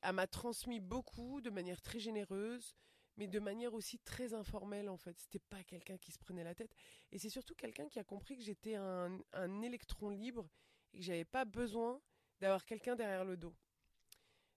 [0.04, 2.74] Elle m'a transmis beaucoup de manière très généreuse,
[3.16, 5.18] mais de manière aussi très informelle en fait.
[5.18, 6.74] C'était pas quelqu'un qui se prenait la tête.
[7.10, 10.46] Et c'est surtout quelqu'un qui a compris que j'étais un, un électron libre
[10.92, 12.00] et que j'avais pas besoin
[12.40, 13.54] d'avoir quelqu'un derrière le dos.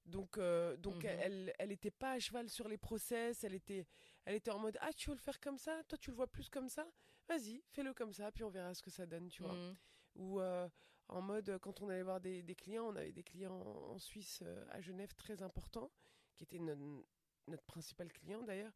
[0.05, 1.09] Donc, euh, donc Mhm.
[1.19, 3.43] elle, elle était pas à cheval sur les process.
[3.43, 3.85] Elle était,
[4.25, 6.27] elle était en mode ah tu veux le faire comme ça, toi tu le vois
[6.27, 6.85] plus comme ça,
[7.27, 9.75] vas-y fais-le comme ça, puis on verra ce que ça donne, tu vois Mhm.
[10.15, 10.67] ou euh,
[11.09, 13.91] en mode euh, quand on allait voir des, des clients, on avait des clients en,
[13.93, 15.91] en Suisse euh, à Genève très importants,
[16.35, 17.05] qui étaient no-
[17.47, 18.73] notre principal client d'ailleurs,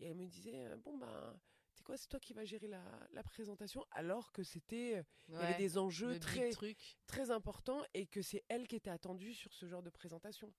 [0.00, 1.38] et elle me disait euh, bon ben
[1.72, 5.34] tu sais quoi c'est toi qui vas gérer la, la présentation alors que c'était il
[5.34, 6.96] y avait des enjeux très truc.
[7.06, 10.52] très importants et que c'est elle qui était attendue sur ce genre de présentation.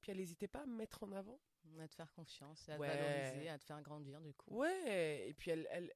[0.00, 1.38] Puis elle n'hésitait pas à me mettre en avant.
[1.78, 2.88] À te faire confiance, à Ouais.
[2.88, 4.54] te valoriser, à te faire grandir du coup.
[4.56, 5.92] Ouais, et puis elle, elle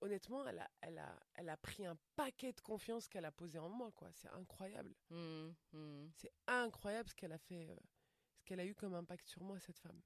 [0.00, 3.58] honnêtement, elle a, elle a, elle a pris un paquet de confiance qu'elle a posé
[3.58, 4.10] en moi, quoi.
[4.12, 4.94] C'est incroyable.
[5.10, 6.12] Mhm, mhm.
[6.16, 7.76] C'est incroyable ce qu'elle a fait, euh,
[8.38, 10.00] ce qu'elle a eu comme impact sur moi, cette femme.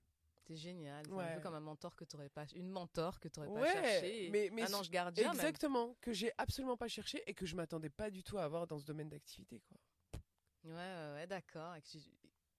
[0.46, 1.04] C'est génial.
[1.06, 3.82] C'est un peu comme un mentor que t'aurais pas, une mentor que t'aurais Ouais, pas
[3.82, 5.24] cherché, mais- mais un ange gardien.
[5.24, 5.34] même.
[5.34, 8.66] Exactement, que j'ai absolument pas cherché et que je m'attendais pas du tout à avoir
[8.66, 9.76] dans ce domaine d'activité, quoi.
[10.64, 11.74] Ouais, ouais, ouais, d'accord.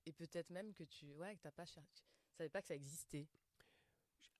[0.05, 2.75] Et, peut-être même que tu, ouais, que t'as pas cherché, tu savais pas que ça
[2.75, 3.27] existait.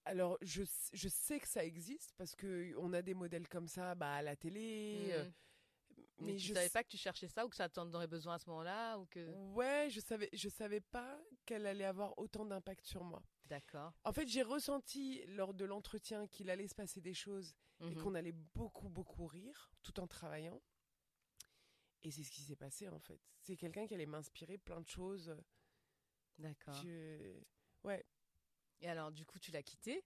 [0.06, 3.94] Alors, je, je sais que ça existe parce que on a des modèles comme ça
[3.96, 5.10] bah, à la télé.
[5.12, 5.34] euh, Mhm.
[6.20, 8.08] mais Mais tu je savais pas que tu cherchais ça ou que ça t'en aurait
[8.08, 9.30] besoin à ce moment-là ou que.
[9.54, 13.22] Ouais, je savais, je savais pas qu'elle allait avoir autant d'impact sur moi.
[13.46, 13.94] D'accord.
[14.04, 18.02] En fait, j'ai ressenti lors de l'entretien qu'il allait se passer des choses et Mhm.
[18.04, 20.62] qu'on allait beaucoup, beaucoup rire tout en travaillant.
[22.04, 23.20] Et c'est ce qui s'est passé en fait.
[23.42, 25.36] C'est quelqu'un qui allait m'inspirer plein de choses.
[26.40, 26.74] D'accord.
[26.84, 27.40] Je...
[27.84, 28.04] Ouais.
[28.82, 30.04] Et alors, du coup, tu l'as quitté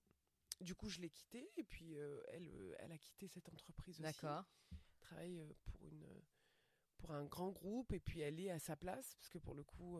[0.61, 3.95] Du coup, je l'ai quittée et puis euh, elle, euh, elle a quitté cette entreprise
[3.95, 4.03] aussi.
[4.03, 4.45] D'accord.
[4.71, 6.05] Elle travaille euh, pour une,
[6.97, 9.63] pour un grand groupe et puis elle est à sa place parce que pour le
[9.63, 9.99] coup,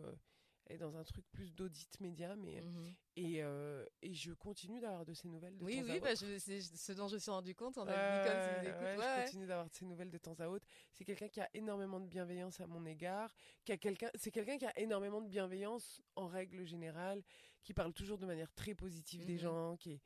[0.70, 2.94] euh, est dans un truc plus d'audit média, mais Mhm.
[3.16, 6.12] et, euh, et je continue d'avoir de ces nouvelles de Oui, temps à oui, bah,
[6.12, 6.26] autre.
[6.26, 7.78] je- c'est ce dont je me suis rendu compte.
[7.78, 10.18] On a Ouais, dit si écoute, ouais, ouais, je continue d'avoir de ces nouvelles de
[10.18, 10.66] temps à autre.
[10.92, 14.58] C'est quelqu'un qui a énormément de bienveillance à mon égard, qui a quelqu'un, c'est quelqu'un
[14.58, 17.22] qui a énormément de bienveillance en règle générale,
[17.62, 19.38] qui parle toujours de manière très positive des Mhm.
[19.40, 20.00] gens, qui est,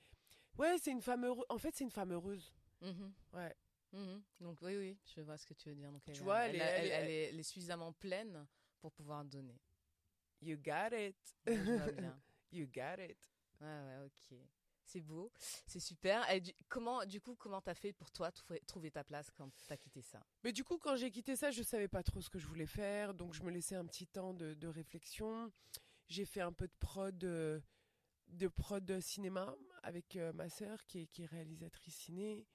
[0.59, 1.45] ouais, c'est une femme heureuse.
[1.49, 2.53] En fait, c'est une femme heureuse.
[2.81, 3.13] Mhm.
[3.33, 3.55] Ouais.
[4.41, 5.91] Donc oui, oui, je vois ce que tu veux dire.
[5.91, 8.47] Donc, Tu vois, est- elle est suffisamment pleine
[8.79, 9.59] pour pouvoir donner.
[10.43, 11.17] You got it.
[12.53, 13.17] You got it.
[13.61, 14.39] Ouais, ouais, ok.
[14.83, 15.31] C'est beau,
[15.67, 16.29] c'est super.
[16.33, 18.33] Et du, comment, du coup, comment t'as fait pour toi
[18.67, 20.21] trouver, ta place quand t'as quitté ça?
[20.43, 22.67] Mais du coup, quand j'ai quitté ça, je savais pas trop ce que je voulais
[22.67, 25.53] faire, donc je me laissais un petit temps de, de réflexion.
[26.09, 27.61] J'ai fait un peu de prod, euh,
[28.27, 32.49] de prod cinéma avec euh, ma sœur qui est, qui est réalisatrice ciné.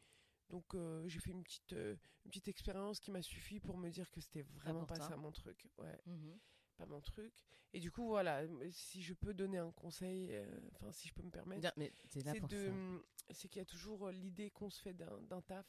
[0.49, 1.95] Donc euh, j'ai fait une petite, euh,
[2.25, 5.31] une petite expérience qui m'a suffi pour me dire que c'était vraiment pas ça mon
[5.31, 5.67] truc.
[5.77, 5.99] Ouais.
[6.05, 6.37] Mhm.
[6.75, 7.33] Pas mon truc.
[7.73, 10.33] Et du coup, voilà, si je peux donner un conseil,
[10.75, 11.73] enfin, si je peux me permettre,
[12.09, 15.65] c'est qu'il y a toujours l'idée qu'on se fait d'un taf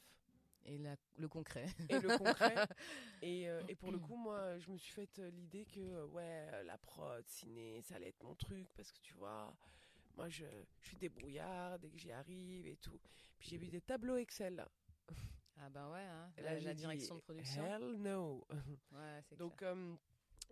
[0.67, 0.79] et
[1.17, 1.67] le concret.
[1.89, 2.55] Et le concret.
[3.21, 6.05] et, euh, et, pour le coup, moi, je me suis fait euh, l'idée que, euh,
[6.07, 9.55] ouais, la prod, ciné, ça allait être mon truc parce que tu vois,
[10.15, 10.45] moi, je,
[10.81, 12.99] je suis débrouillard dès que j'y arrive et tout.
[13.39, 14.65] Puis j'ai vu des tableaux Excel.
[15.59, 17.65] Ah bah ouais, hein, la, direction de production.
[17.65, 18.45] Hell no.
[18.91, 19.63] Ouais, donc,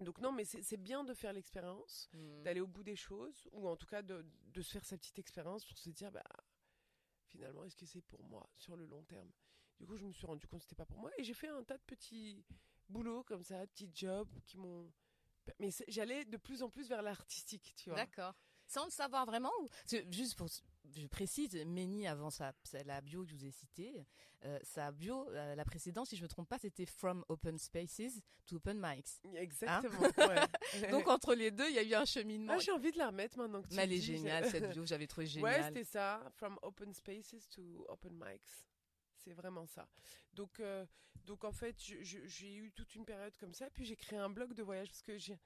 [0.02, 2.44] donc non, mais c'est bien de faire l'expérience, mmh.
[2.44, 5.20] d'aller au bout des choses, ou en tout cas de, de se faire sa petite
[5.20, 6.24] expérience pour se dire, bah,
[7.28, 9.32] finalement, est-ce que c'est pour moi sur le long terme?
[9.80, 11.12] Du coup, je me suis rendu compte que c'était pas pour moi.
[11.18, 12.46] Et j'ai fait un tas de petits
[12.88, 14.92] boulots comme ça, petits jobs qui m'ont.
[15.60, 17.98] Mais j'allais de plus en plus vers l'artistique, tu vois.
[17.98, 18.34] D'accord.
[18.68, 19.68] Sans le savoir vraiment ou...
[20.10, 20.48] Juste pour,
[20.94, 22.54] je précise, Méni avant sa,
[22.86, 24.06] la bio que je vous ai citée,
[24.44, 28.22] euh, sa bio, euh, la précédente, si je me trompe pas, c'était From Open Spaces
[28.46, 29.20] to Open Mics.
[29.36, 30.08] Exactement.
[30.18, 30.48] Hein
[30.82, 30.92] ouais.
[30.92, 32.54] Donc entre les deux, il y a eu un cheminement.
[32.56, 34.86] Ah, j'ai envie de la remettre maintenant que tu Mais elle est géniale cette bio,
[34.86, 35.62] j'avais trouvé géniale.
[35.62, 38.66] Ouais, c'était ça, From Open Spaces to Open Mics
[39.26, 39.88] c'est vraiment ça.
[40.34, 40.86] Donc, euh,
[41.26, 43.70] donc en fait, j'ai eu toute une période comme ça.
[43.72, 45.40] Puis j'ai créé un blog de voyage parce que j'ai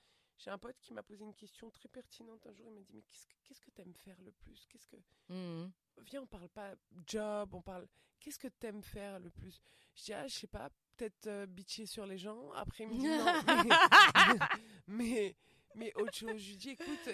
[0.48, 2.68] un pote qui m'a posé une question très pertinente un jour.
[2.68, 3.04] Il m'a dit Mais
[3.44, 4.66] qu'est-ce que tu aimes faire le plus?
[4.68, 4.96] Qu'est-ce que.
[5.30, 5.72] Mmh.
[6.02, 6.76] Viens, on parle pas
[7.06, 7.88] job, on parle.
[8.20, 9.62] Qu'est-ce que tu aimes faire le plus?
[9.96, 12.52] Je dis Ah, je sais pas, peut-être euh, bitcher sur les gens.
[12.54, 14.48] Après, il me dit Non.
[14.88, 15.36] mais,
[15.76, 16.38] mais, autre chose.
[16.38, 17.10] Je lui dis Écoute,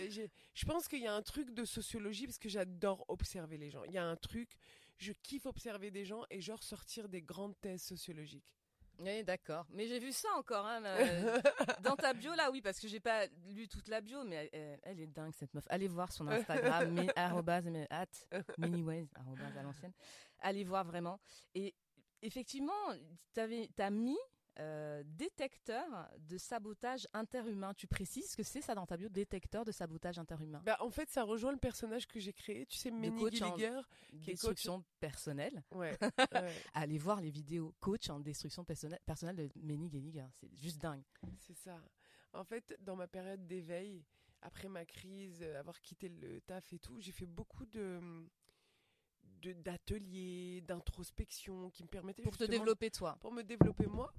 [0.54, 3.84] je pense qu'il y a un truc de sociologie parce que j'adore observer les gens.
[3.86, 4.58] Il y a un truc
[4.98, 8.56] je kiffe observer des gens et genre sortir des grandes thèses sociologiques.
[9.00, 9.66] Oui, d'accord.
[9.72, 10.82] Mais j'ai vu ça encore hein,
[11.82, 14.50] dans ta bio là, oui, parce que j'ai pas lu toute la bio, mais
[14.84, 15.66] elle, est dingue cette meuf.
[15.70, 18.06] Allez voir son Instagram, mais, arrobase, at
[18.58, 19.94] manyways, à l'ancienne.
[20.40, 21.20] Allez voir vraiment.
[21.54, 21.76] Et
[22.22, 22.74] effectivement,
[23.34, 23.42] tu
[23.82, 24.18] as mis
[24.60, 27.74] euh, détecteur de sabotage interhumain.
[27.74, 30.62] Tu précises ce que c'est ça dans ta bio, détecteur de sabotage interhumain?
[30.64, 32.66] Bah, En fait, ça rejoint le personnage que j'ai créé.
[32.66, 33.82] Tu sais, Manny Gilliger,
[34.22, 35.64] qui destruction personnelle.
[35.76, 35.98] Ouais,
[36.74, 40.26] Allez voir les vidéos coach en destruction personnelle, personnelle de Manny Gilliger.
[40.36, 41.04] C'est juste dingue.
[41.38, 41.82] C'est ça.
[42.32, 44.06] En fait, dans ma période d'éveil,
[44.42, 48.00] après ma crise, euh, avoir quitté le taf et tout, j'ai fait beaucoup de
[49.54, 54.12] d'ateliers, d'introspection qui me permettaient pour te développer toi, pour me développer moi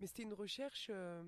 [0.00, 0.88] mais c'était une recherche.
[0.90, 1.22] Euh,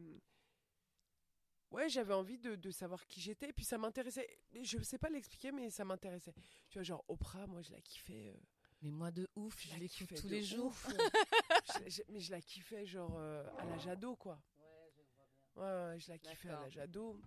[1.70, 3.48] ouais, j'avais envie de, savoir qui j'étais.
[3.48, 4.28] Et puis ça m'intéressait.
[4.62, 6.34] Je ne sais pas l'expliquer, mais ça m'intéressait.
[6.70, 8.28] Tu vois, genre Oprah, moi je la kiffais.
[8.28, 8.40] Euh,
[8.82, 10.74] mais moi de ouf, je, l'écoute tous les jours.
[12.08, 14.38] mais je la kiffais genre euh, à la Jado, quoi.
[14.58, 15.92] Ouais, je vois bien.
[15.92, 17.20] Ouais, je la kiffais à la Jado.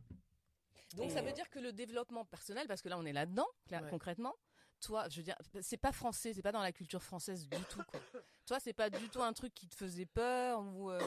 [0.96, 3.48] Donc ça veut dire que le développement personnel, parce que là on est là-dedans,
[3.90, 4.36] concrètement,
[4.80, 7.82] toi, je veux dire, c'est pas français, c'est pas dans la culture française du tout,
[7.88, 8.00] quoi.
[8.46, 11.00] toi, c'est pas du tout un truc qui te faisait peur ou euh,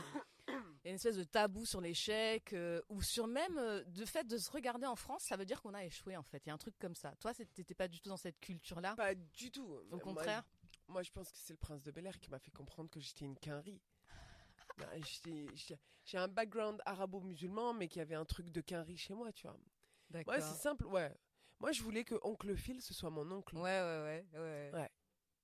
[0.85, 4.51] une espèce de tabou sur l'échec euh, ou sur même euh, de fait de se
[4.51, 6.43] regarder en France, ça veut dire qu'on a échoué en fait.
[6.45, 7.15] Il y a un truc comme ça.
[7.21, 8.95] Toi, t'étais pas du tout dans cette culture-là?
[8.97, 9.79] Pas du tout.
[9.91, 10.45] Au contraire?
[10.89, 13.01] Moi, je pense que c'est le prince de Bel Air qui m'a fait comprendre que
[13.01, 13.81] j'étais une quinrie.
[14.79, 14.87] Bah,
[16.05, 19.59] j'ai un background arabo-musulman, mais qui avait un truc de quinri chez moi, tu vois.
[20.15, 21.15] Ouais, c'est simple, ouais.
[21.63, 23.55] Moi, je voulais que Oncle Phil, ce soit mon oncle.
[23.57, 24.73] Ouais, ouais, ouais.
[24.73, 24.91] Ouais,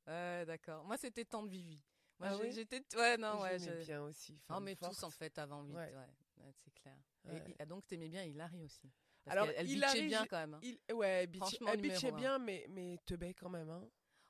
[0.09, 0.47] ouais.
[0.47, 0.85] d'accord.
[0.85, 1.81] Moi, c'était Tante Vivi.
[2.19, 2.83] Moi, ah j'étais.
[2.97, 3.57] Ouais, non, ouais.
[3.61, 4.37] J'aimais bien aussi.
[4.51, 5.73] Non, mais tous, en fait, avant envie.
[5.73, 6.53] Ouais, ouais.
[6.65, 6.97] c'est clair.
[7.31, 8.91] Et, ah, donc, t'aimais bien Hilary aussi?
[9.23, 10.55] Parce Alors, elle bitchait bien quand même.
[10.55, 10.61] Hein.
[10.63, 11.29] Il, ouais,
[11.69, 13.71] elle bitchait bien, mais, mais teubait quand même.
[13.71, 13.89] Hein.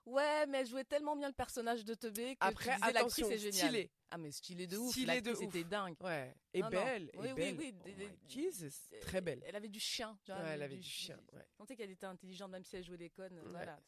[0.09, 3.27] Ouais, mais elle jouait tellement bien le personnage de Teubé que Après, tu disais l'actrice
[3.27, 3.69] est géniale.
[3.69, 3.91] Stylé.
[4.11, 5.97] Ah mais stylé de ouf, l'actrice était dingue.
[6.01, 6.35] Ouais.
[6.55, 7.57] Et belle, et belle.
[7.59, 9.43] Oui, oui, oh Jesus, très belle.
[9.47, 10.19] Elle avait du chien.
[10.29, 11.21] ouais, elle avait du, chien.
[11.33, 11.47] Ouais.
[11.59, 13.39] On sait qu'elle était intelligente même si elle jouait des connes.
[13.51, 13.79] Voilà.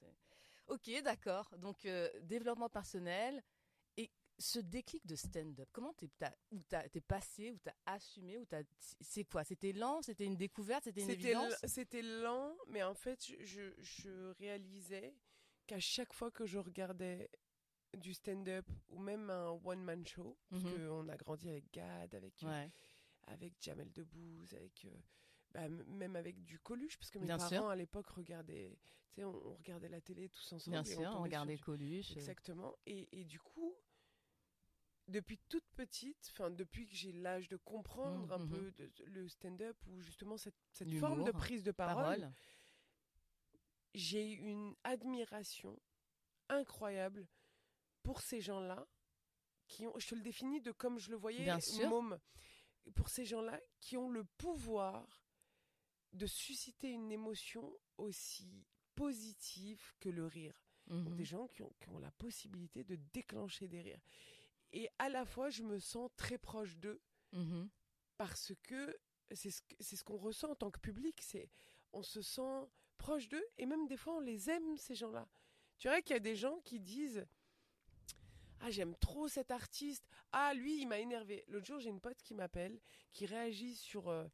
[0.69, 1.51] Ok, d'accord.
[1.57, 3.43] Donc euh, développement personnel
[3.97, 5.69] et ce déclic de stand-up.
[5.73, 6.11] Comment t'es
[6.93, 8.63] t'es passé ou t'as assumé ou t'as
[9.01, 9.43] c'est quoi?
[9.43, 11.55] C'était lent, c'était une découverte, c'était une évidence?
[11.65, 15.15] C'était lent, mais en fait je, je réalisais
[15.71, 17.31] qu'à chaque fois que je regardais
[17.97, 20.89] du stand-up ou même un one-man show, parce mhm.
[20.89, 22.67] qu'on a grandi avec Gad, avec, euh,
[23.29, 24.97] avec Jamel Debbouze, avec, euh,
[25.53, 28.77] bah, même avec du Coluche, parce que mes parents à l'époque regardaient,
[29.15, 30.75] sais, on, regardait la télé tous ensemble.
[30.75, 32.17] Bien sûr, on, regardait Coluche.
[32.17, 32.75] Exactement.
[32.87, 33.77] Et, et, du coup,
[35.07, 38.49] depuis toute petite, enfin depuis que j'ai l'âge de comprendre mhm, un mhm.
[38.49, 38.73] peu
[39.07, 42.29] le stand-up ou justement cette, cette forme de prise de parole
[43.95, 45.79] j'ai une admiration
[46.49, 47.27] incroyable
[48.03, 48.87] pour ces gens-là
[49.67, 52.19] qui ont, je te le définis de comme je le voyais, Bien môme,
[52.95, 55.25] pour ces gens-là qui ont le pouvoir
[56.13, 60.61] de susciter une émotion aussi positive que le rire.
[60.87, 61.15] Mhm.
[61.15, 64.01] des gens qui ont, qui ont, la possibilité de déclencher des rires.
[64.73, 67.01] Et à la fois, je me sens très proche d'eux
[67.33, 67.71] mhm.
[68.17, 68.99] parce que
[69.31, 71.21] c'est ce, c'est ce qu'on ressent en tant que public.
[71.23, 71.49] C'est,
[71.93, 72.69] on se sent
[73.01, 75.27] proche d'eux et même des fois on les aime ces gens-là.
[75.79, 77.27] Tu vois qu'il y a des gens qui disent
[78.61, 80.07] ah j'aime trop cet artiste.
[80.33, 81.45] Ah lui il m'a énervé.
[81.49, 82.79] L'autre jour j'ai une pote qui m'appelle,
[83.13, 84.27] qui réagit sur euh,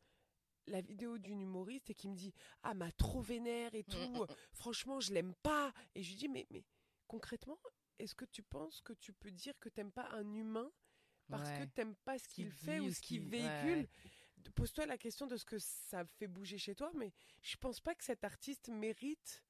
[0.66, 3.96] la vidéo d'une humoriste et qui me dit ah m'a trop vénère et tout.
[4.52, 5.72] Franchement je l'aime pas.
[5.94, 6.64] Et je lui dis mais mais
[7.06, 7.58] concrètement
[8.00, 10.70] est-ce que tu penses que tu peux dire que t'aimes pas un humain
[11.28, 13.88] parce que t'aimes pas ce qu'il fait ou ce qu'il véhicule
[14.54, 17.94] Pose-toi la question de ce que ça fait bouger chez toi, mais je pense pas
[17.94, 19.44] que cet artiste mérite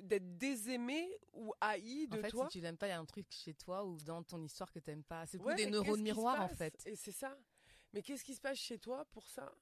[0.00, 2.42] d'être désaimé ou haï de toi.
[2.42, 4.22] En fait, si tu l'aimes pas, il y a un truc chez toi ou dans
[4.22, 5.26] ton histoire que t'aimes pas.
[5.26, 6.82] C'est des neurones miroirs en fait.
[6.86, 7.36] Et c'est ça.
[7.92, 9.52] Mais qu'est-ce qui se passe chez toi pour ça?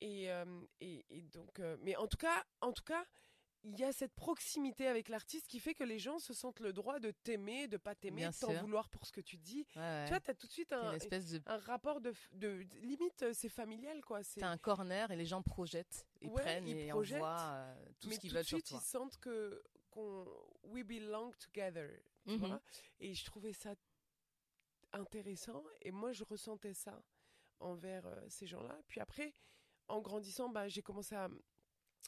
[0.00, 0.44] Et, euh,
[0.80, 3.04] et, et, donc, euh, mais en tout cas, en tout cas,
[3.64, 6.72] il y a cette proximité avec l'artiste qui fait que les gens se sentent le
[6.72, 9.64] droit de t'aimer, de pas t'aimer, de t'en vouloir pour ce que tu dis.
[9.72, 10.96] Tu vois, t'as tout de suite un,
[11.46, 14.20] un rapport de, de, limite, euh, c'est familial, quoi.
[14.22, 18.18] T'as un corner et les gens projettent, ils prennent et projettent, envoient euh, tout ce
[18.20, 18.76] qu'ils veulent sur toi.
[18.76, 20.26] Mais tout de suite, ils sentent que, qu'on,
[20.64, 21.90] we belong together,
[22.26, 22.46] tu mhm.
[22.46, 22.62] vois.
[23.00, 23.74] Et je trouvais ça
[24.92, 27.02] intéressant et moi, je ressentais ça
[27.60, 28.78] envers euh, ces gens-là.
[28.88, 29.32] Puis après,
[29.88, 31.28] en grandissant, bah, j'ai commencé à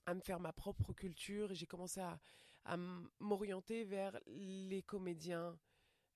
[0.05, 2.19] à me faire ma propre culture et j'ai commencé à,
[2.65, 2.77] à
[3.21, 5.59] m'orienter vers les comédiens,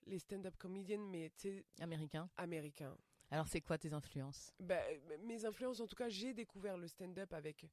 [0.06, 1.32] les stand-up comedians, mais
[1.80, 2.28] américains.
[2.36, 2.96] Américains.
[3.30, 4.52] Alors c'est quoi tes influences?
[4.58, 4.82] Ben,
[5.22, 7.66] Mes influences, en tout cas, j'ai découvert le stand-up avec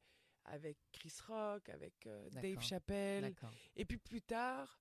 [0.46, 3.36] avec Chris Rock, avec euh, Dave Chappelle,
[3.76, 4.80] et puis plus tard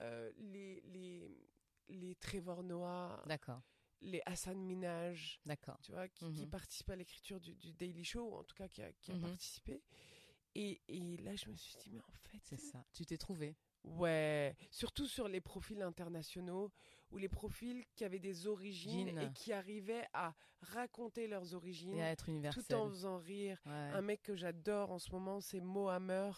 [0.00, 1.48] euh, les les
[1.88, 3.22] les Trevor Noah.
[3.26, 3.62] D'accord
[4.00, 5.40] les Hassan Minaj,
[5.82, 8.68] tu vois, qui, qui participent à l'écriture du, du, Daily Show, ou en tout cas
[8.68, 9.22] qui a, qui a mhm.
[9.22, 9.82] participé.
[10.60, 12.40] Et, et, là, je me suis dit, mais en fait.
[12.42, 12.84] C'est ça.
[12.92, 13.56] Tu t'es trouvé.
[13.84, 14.56] Ouais.
[14.70, 16.72] Surtout sur les profils internationaux
[17.12, 21.96] ou les profils qui avaient des origines et qui arrivaient à raconter leurs origines.
[21.96, 22.64] Et à être universel.
[22.64, 23.60] Tout en faisant rire.
[23.66, 26.34] Un mec que j'adore en ce moment, c'est Mohamed,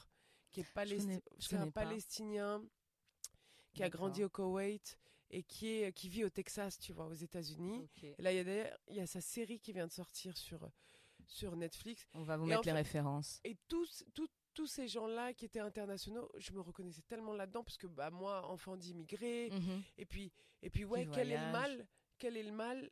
[0.51, 2.63] qui est, un palestinien
[3.73, 4.99] qui a grandi au Koweït
[5.31, 7.89] et qui est qui vit au Texas, tu vois, aux États-Unis.
[8.19, 10.69] Là, il y a il y a sa série qui vient de sortir sur
[11.31, 12.07] sur Netflix.
[12.15, 13.41] On va vous mettre les références.
[13.45, 14.05] Et tous,
[14.55, 18.47] tous ces gens-là qui étaient internationaux, je me reconnaissais tellement là-dedans parce que bah moi,
[18.49, 19.83] enfant d'immigrés, mhm.
[19.99, 21.87] et puis et puis ouais, quel est le mal
[22.19, 22.91] Quel est le mal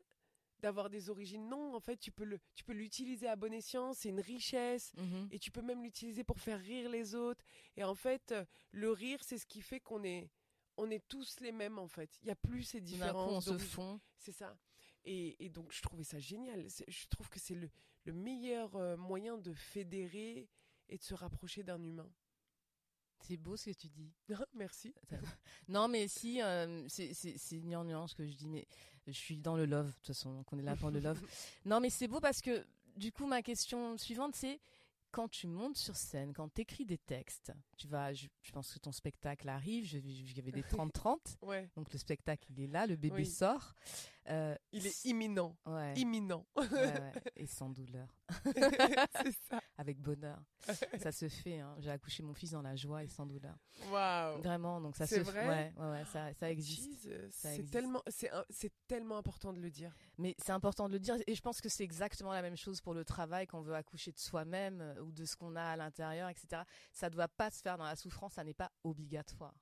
[0.61, 1.48] d'avoir des origines?
[1.48, 4.92] Non, en fait, tu peux le tu peux l'utiliser à bon escient, c'est une richesse
[4.96, 5.29] mhm.
[5.31, 7.44] et tu peux même l'utiliser pour faire rire les autres.
[7.77, 8.35] Et en fait,
[8.70, 10.31] le rire, c'est ce qui fait qu'on est
[10.77, 12.18] on est tous les mêmes en fait.
[12.22, 13.48] Il y a plus ces différences.
[13.48, 14.01] On se fond.
[14.16, 14.57] C'est ça.
[15.05, 16.66] Et, et, donc je trouvais ça génial.
[16.87, 17.70] Je trouve que c'est le,
[18.08, 20.48] le meilleur euh, moyen de fédérer
[20.88, 22.10] et de se rapprocher d'un humain.
[23.20, 24.14] C'est beau ce que tu dis.
[24.54, 24.94] Merci.
[25.68, 28.66] non, mais si, euh, c'est une nuance que je dis, mais
[29.06, 31.20] je suis dans le love, de toute façon, qu'on est là pour le love.
[31.66, 32.66] Non, mais c'est beau parce que,
[32.96, 34.58] du coup, ma question suivante, c'est
[35.10, 38.78] quand tu montes sur scène, quand tu écris des textes, tu vas, je, pense que
[38.78, 41.68] ton spectacle arrive, il y avait des 30-30, ouais.
[41.76, 43.74] donc le spectacle il est là, le bébé sort.
[44.30, 45.56] Euh, il est imminent.
[45.96, 46.46] Imminent.
[47.36, 48.08] Et sans douleur.
[49.48, 49.60] ça.
[49.78, 50.38] Avec bonheur.
[50.98, 51.60] ça se fait.
[51.60, 51.74] Hein.
[51.78, 53.56] J'ai accouché mon fils dans la joie et sans douleur.
[53.90, 54.42] Waouh.
[54.42, 55.48] Vraiment, donc ça se vrai?
[55.48, 57.08] Ouais, ouais, ça, ça existe.
[57.30, 58.02] C'est tellement,
[58.50, 59.94] c'est tellement important de le dire.
[60.18, 62.80] Mais c'est important de le dire et je pense que c'est exactement la même chose
[62.80, 65.76] pour le travail qu'on veut accoucher de soi-même euh, ou de ce qu'on a à
[65.76, 66.62] l'intérieur, etc.
[66.92, 68.34] Ça doit pas se faire dans la souffrance.
[68.34, 69.54] Ça n'est pas obligatoire.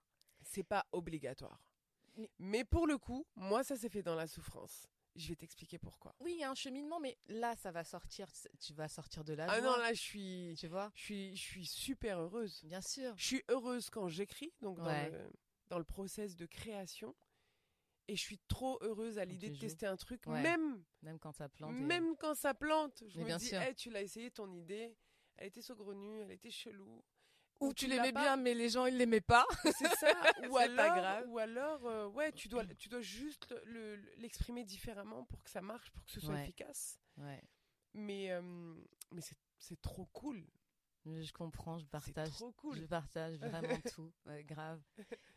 [0.42, 1.60] C'est pas obligatoire.
[2.38, 4.86] Mais pour le coup, moi, ça s'est fait dans la souffrance.
[5.14, 6.14] Je vais t'expliquer pourquoi.
[6.20, 8.28] Oui, il y a un cheminement, mais là, ça va sortir.
[8.60, 9.46] Tu vas sortir de là.
[9.48, 10.54] Ah non, là, je suis.
[10.58, 10.92] Tu vois?
[10.94, 12.62] Je suis, je suis super heureuse.
[12.64, 13.14] Bien sûr.
[13.16, 15.30] Je suis heureuse quand j'écris, donc dans, le,
[15.68, 17.14] dans le process de création.
[18.08, 20.84] Et je suis trop heureuse à l'idée de tester un truc, même.
[21.02, 21.74] Même quand ça plante.
[21.74, 23.02] Même quand ça plante.
[23.08, 24.96] Je me dis, hey, tu l'as essayé ton idée.
[25.38, 27.02] Elle était saugrenue, elle était chelou
[27.60, 29.46] ou tu, l'aimais bien mais les gens ils l'aimaient pas.
[29.62, 30.12] C'est ça.
[30.50, 31.24] Ou alors grave.
[31.28, 33.54] ou alors euh, ouais tu dois tu dois juste
[34.18, 37.00] l'exprimer différemment pour que ça marche pour que ce soit efficace.
[37.16, 37.42] Ouais.
[37.94, 38.74] mais euh,
[39.12, 39.22] mais
[39.58, 40.46] c'est trop cool.
[41.06, 42.32] Je comprends je partage.
[42.32, 42.76] trop cool.
[42.76, 44.12] je partage vraiment tout
[44.44, 44.82] grave.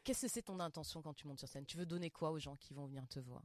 [0.04, 1.66] Qu'est-ce que c'est ton intention quand tu montes sur scène?
[1.66, 3.44] Tu veux donner quoi aux gens qui vont venir te voir?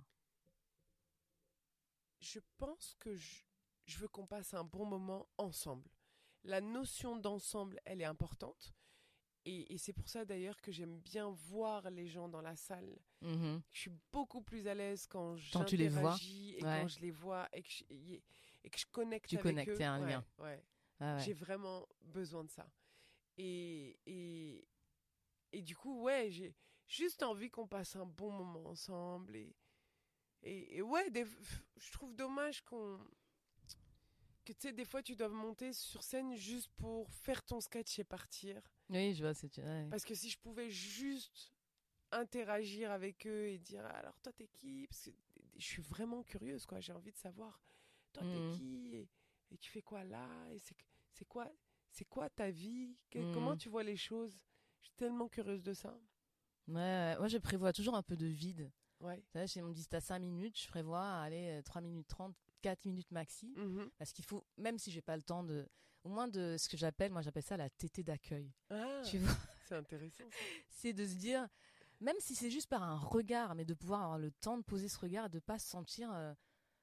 [2.20, 3.42] Je pense que je,
[3.84, 5.90] je veux qu'on passe un bon moment ensemble
[6.44, 8.74] la notion d'ensemble, elle est importante.
[9.46, 12.98] Et, c'est pour ça d'ailleurs que j'aime bien voir les gens dans la salle.
[13.22, 13.60] Mm-hmm.
[13.72, 17.68] Je suis beaucoup plus à l'aise quand j'interagis et quand je les vois et que
[17.68, 17.84] je,
[18.64, 19.84] et que je connecte tu avec connectes, eux.
[19.84, 20.24] un lien.
[21.00, 22.66] Ah j'ai vraiment besoin de ça.
[23.36, 24.66] Et, et,
[25.52, 26.54] et du coup, ouais, j'ai
[26.86, 29.36] juste envie qu'on passe un bon moment ensemble.
[29.36, 29.54] Et,
[30.42, 31.12] et, ouais,
[31.76, 32.98] je trouve dommage qu'on
[34.44, 37.98] que tu sais, des fois, tu dois monter sur scène juste pour faire ton sketch
[37.98, 38.60] et partir.
[38.90, 41.54] Oui, je vois, c'est Parce que si je pouvais juste
[42.14, 44.86] interagir avec eux et dire alors toi t'es qui?
[44.86, 45.10] Parce que
[45.56, 46.80] je suis vraiment curieuse quoi.
[46.80, 47.60] J'ai envie de savoir
[48.12, 48.52] toi t'es mmh.
[48.52, 48.94] qui?
[48.94, 49.08] Et,
[49.58, 50.28] tu fais quoi là?
[50.52, 51.50] Et c'est quoi
[51.90, 52.96] c'est quoi ta vie?
[53.12, 53.58] Comment mmh.
[53.58, 54.34] tu vois les choses?
[54.80, 55.96] Je suis tellement curieuse de ça.
[56.66, 58.70] Ouais, moi je prévois toujours un peu de vide.
[59.00, 59.22] Ouais.
[59.46, 63.10] Si on me dit t'as 5 minutes je prévois aller 3 minutes 30 4 minutes
[63.10, 65.68] maxi mmh parce qu'il faut même si j'ai pas le temps de
[66.02, 69.36] au moins de ce que j'appelle moi j'appelle ça la tétée d'accueil ah, tu vois?
[69.66, 70.24] c'est intéressant
[70.70, 71.46] c'est de se dire
[72.00, 74.88] même si c'est juste par un regard, mais de pouvoir avoir le temps de poser
[74.88, 76.34] ce regard, de pas sentir, euh,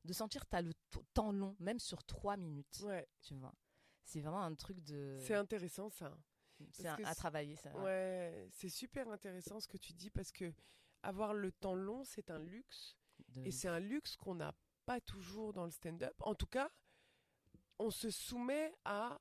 [0.05, 0.73] de sentir as le
[1.13, 2.81] temps long, même sur trois minutes.
[2.83, 3.07] Ouais.
[3.21, 3.53] Tu vois?
[4.03, 5.17] C'est vraiment un truc de.
[5.19, 6.17] C'est intéressant ça.
[6.71, 7.75] C'est à travailler ça.
[7.79, 10.53] Ouais, c'est super intéressant ce que tu dis parce que
[11.03, 12.97] avoir le temps long, c'est un luxe.
[13.43, 14.55] et c'est un luxe qu'on n'a
[14.91, 16.13] pas toujours dans le stand-up.
[16.19, 16.69] En tout cas,
[17.80, 19.19] on se soumet à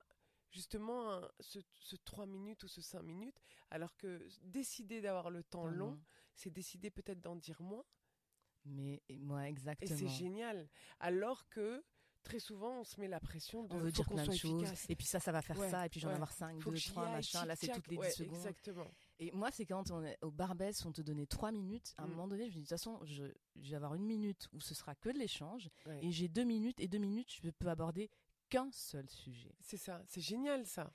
[0.50, 5.66] justement ce, ce 3 minutes ou ce 5 minutes, alors que décider d'avoir le temps
[5.66, 6.00] long,
[6.34, 7.84] c'est décider peut-être d'en dire moins.
[8.64, 9.94] Mais moi, exactement.
[9.94, 10.68] Et c'est génial.
[10.98, 11.84] Alors que
[12.24, 14.90] très souvent, on se met la pression de on veut dire plein de choses.
[14.90, 15.86] Et puis ça, ça va faire ça.
[15.86, 17.46] Et puis j'en avoir 5, 2, 3, machin.
[17.46, 18.34] Là, c'est toutes les 10 secondes.
[18.34, 18.90] Exactement.
[19.22, 21.94] Et moi, c'est quand on est au Barbès, on te donnait 3 minutes.
[21.98, 22.10] À un mm.
[22.10, 24.74] moment donné, je me dis, de toute façon, je, vais avoir une minute où ce
[24.74, 25.68] sera que de l'échange.
[26.00, 26.80] Et j'ai 2 minutes.
[26.80, 28.10] Et 2 minutes, je peux aborder
[28.48, 29.54] qu'un seul sujet.
[29.60, 30.90] C'est ça, c'est génial ça.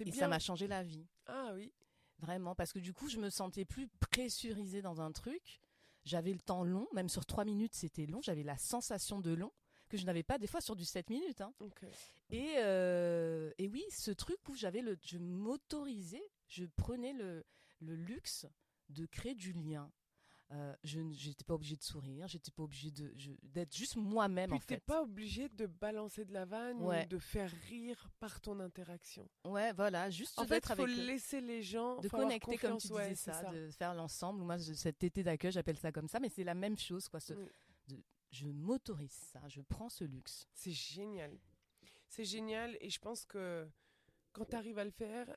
[0.00, 0.12] Et bien.
[0.12, 1.06] ça m'a changé la vie.
[1.26, 1.72] Ah oui.
[2.18, 5.60] Vraiment, parce que du coup, je me sentais plus pressurisée dans un truc.
[6.04, 8.20] J'avais le temps long, même sur trois minutes, c'était long.
[8.22, 9.52] J'avais la sensation de long
[9.88, 11.40] que je n'avais pas des fois sur du 7 minutes.
[11.40, 11.54] Hein.
[12.30, 17.44] Et, euh, et oui, ce truc où j'avais le, je m'autorisais, je prenais le,
[17.80, 18.46] le luxe
[18.88, 19.90] de créer du lien.
[20.50, 23.12] Euh, je n'étais pas obligée de sourire, j'étais pas obligée de
[23.42, 24.82] d'être juste moi-même en fait.
[24.82, 29.28] pas obligée de balancer de la vanne ou de faire rire par ton interaction.
[29.44, 33.42] Ouais, voilà, juste en fait, faut laisser les gens de connecter comme tu disais ça,
[33.52, 34.42] de faire l'ensemble.
[34.42, 37.20] Moi, cet été d'accueil, j'appelle ça comme ça, mais c'est la même chose quoi.
[37.20, 37.34] Ce,
[38.30, 40.46] je m'autorise ça, je prends ce luxe.
[40.54, 41.38] C'est génial,
[42.08, 43.68] c'est génial, et je pense que
[44.32, 45.36] quand tu arrives à le faire,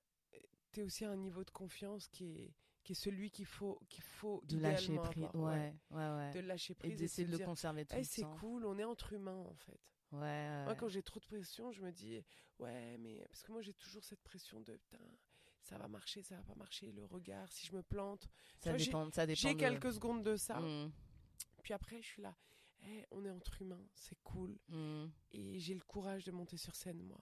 [0.71, 2.53] tu es aussi à un niveau de confiance qui est
[2.83, 6.73] qui est celui qu'il faut qu'il faut de lâcher prise ouais, ouais, ouais, de lâcher
[6.73, 9.53] prise et d'essayer de, le conserver tout hey, c'est cool on est entre humains en
[9.53, 9.79] fait.
[10.11, 12.23] Ouais, moi quand j'ai trop de pression je me dis
[12.59, 14.97] ouais mais parce que moi j'ai toujours cette pression de putain
[15.61, 18.27] ça va marcher ça va pas marcher le regard si je me plante.
[18.59, 20.59] Ça dépend ça dépend j'ai quelques secondes de ça.
[20.59, 20.91] Mmh.
[21.61, 22.35] puis après je suis là
[22.83, 24.57] hey, on est entre humains c'est cool.
[24.69, 25.05] Mmh.
[25.33, 27.21] et j'ai le courage de monter sur scène moi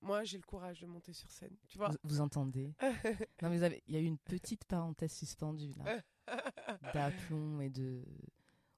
[0.00, 1.56] moi, j'ai le courage de monter sur scène.
[1.68, 2.74] Tu vois Vous, entendez
[3.42, 6.02] Non, mais il y a eu une petite parenthèse suspendue là,
[6.94, 8.04] d'aplomb et de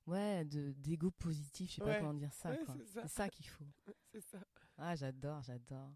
[0.07, 1.71] ouais, de d'ego positif.
[1.71, 2.53] Je sais pas comment dire ça.
[2.87, 3.67] c'est ça, qu'il faut.
[4.13, 4.39] C'est ça.
[4.79, 5.91] Ah, j'adore, j'adore.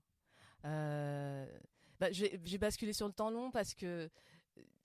[0.64, 1.46] Euh,
[1.98, 4.11] bah, j'ai basculé sur le temps long parce que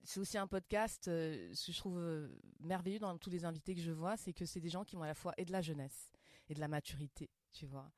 [0.03, 1.07] c'est aussi un podcast.
[1.07, 2.29] Euh, ce que je trouve euh,
[2.61, 5.03] merveilleux dans tous les invités que je vois, c'est que c'est des gens qui ont
[5.03, 6.13] à la fois et de la jeunesse
[6.47, 7.91] et de la maturité, tu vois.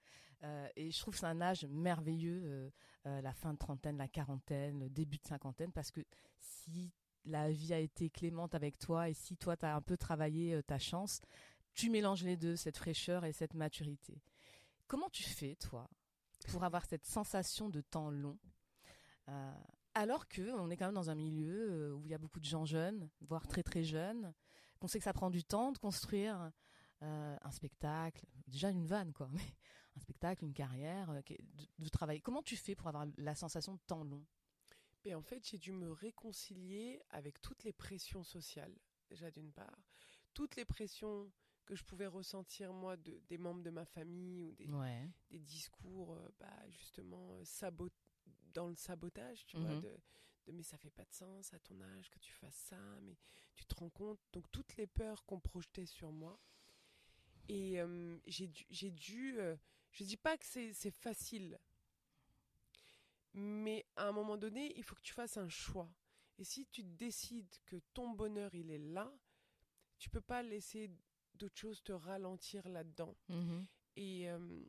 [0.44, 2.70] Euh, et je trouve que c'est un âge merveilleux, euh,
[3.08, 6.02] euh, la fin de trentaine, la quarantaine, le début de cinquantaine, parce que
[6.38, 6.94] si
[7.26, 10.62] la vie a été clémente avec toi et si toi tu as un peu travaillé
[10.64, 11.22] ta chance,
[11.74, 14.22] tu mélanges les deux, cette fraîcheur et cette maturité.
[14.88, 15.90] Comment tu fais, toi,
[16.50, 18.38] pour avoir cette sensation de temps long
[19.94, 22.46] alors que on est quand même dans un milieu où il y a beaucoup de
[22.46, 24.34] gens jeunes, voire très très jeunes,
[24.80, 26.52] qu'on sait que ça prend du temps de construire
[27.02, 29.30] un spectacle, déjà une vanne quoi,
[30.00, 31.22] un spectacle, une carrière, euh,
[31.78, 32.22] de, travail.
[32.22, 34.26] Comment tu fais pour avoir la sensation de temps long?
[35.06, 38.74] Mais en fait, j'ai dû me réconcilier avec toutes les pressions sociales,
[39.10, 39.78] déjà d'une part,
[40.34, 41.32] toutes les pressions
[41.66, 44.68] que je pouvais ressentir moi de, des membres de ma famille ou des,
[45.30, 47.90] des discours euh, bah, justement euh, sabot
[48.54, 49.98] dans le sabotage, tu vois, mmh de,
[50.48, 53.16] de, mais ça fait pas de sens à ton âge que tu fasses ça, mais
[53.54, 54.20] tu te rends compte.
[54.34, 56.40] Donc toutes les peurs qu'on projetait sur moi.
[57.48, 57.80] Et
[58.28, 59.40] j'ai dû, j'ai dû
[59.92, 61.60] je dis pas que c'est facile,
[63.34, 65.92] mais à un moment donné, il faut que tu fasses un choix.
[66.38, 69.12] Et si tu décides que ton bonheur, il est là,
[69.98, 70.90] tu peux pas laisser
[71.36, 73.16] d'autres choses te ralentir là-dedans.
[73.96, 74.64] Et, euh,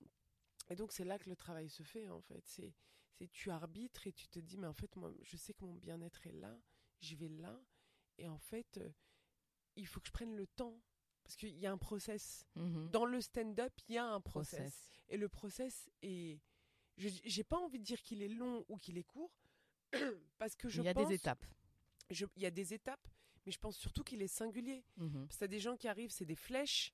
[0.68, 2.42] et, donc, c'est là que le travail se fait, en fait.
[2.46, 2.74] C'est
[3.28, 6.26] tu arbitres et tu te dis, mais en fait, moi, je sais que mon bien-être
[6.26, 6.58] est là,
[7.00, 7.60] je vais là.
[8.18, 8.90] Et en fait, euh,
[9.76, 10.80] il faut que je prenne le temps
[11.30, 12.44] parce qu'il y a un process.
[12.56, 12.88] Mhm.
[12.90, 14.90] Dans le stand-up, il y a un process.
[15.08, 16.40] Et le process est.
[16.96, 19.32] J'ai pas envie de dire qu'il est long ou qu'il est court,
[20.38, 21.46] parce que je Il y a des étapes.
[22.10, 23.06] il y a des étapes,
[23.46, 24.84] mais je pense surtout qu'il est singulier.
[24.96, 25.26] Mhm.
[25.26, 26.92] Parce que t'as des gens qui arrivent, c'est des flèches.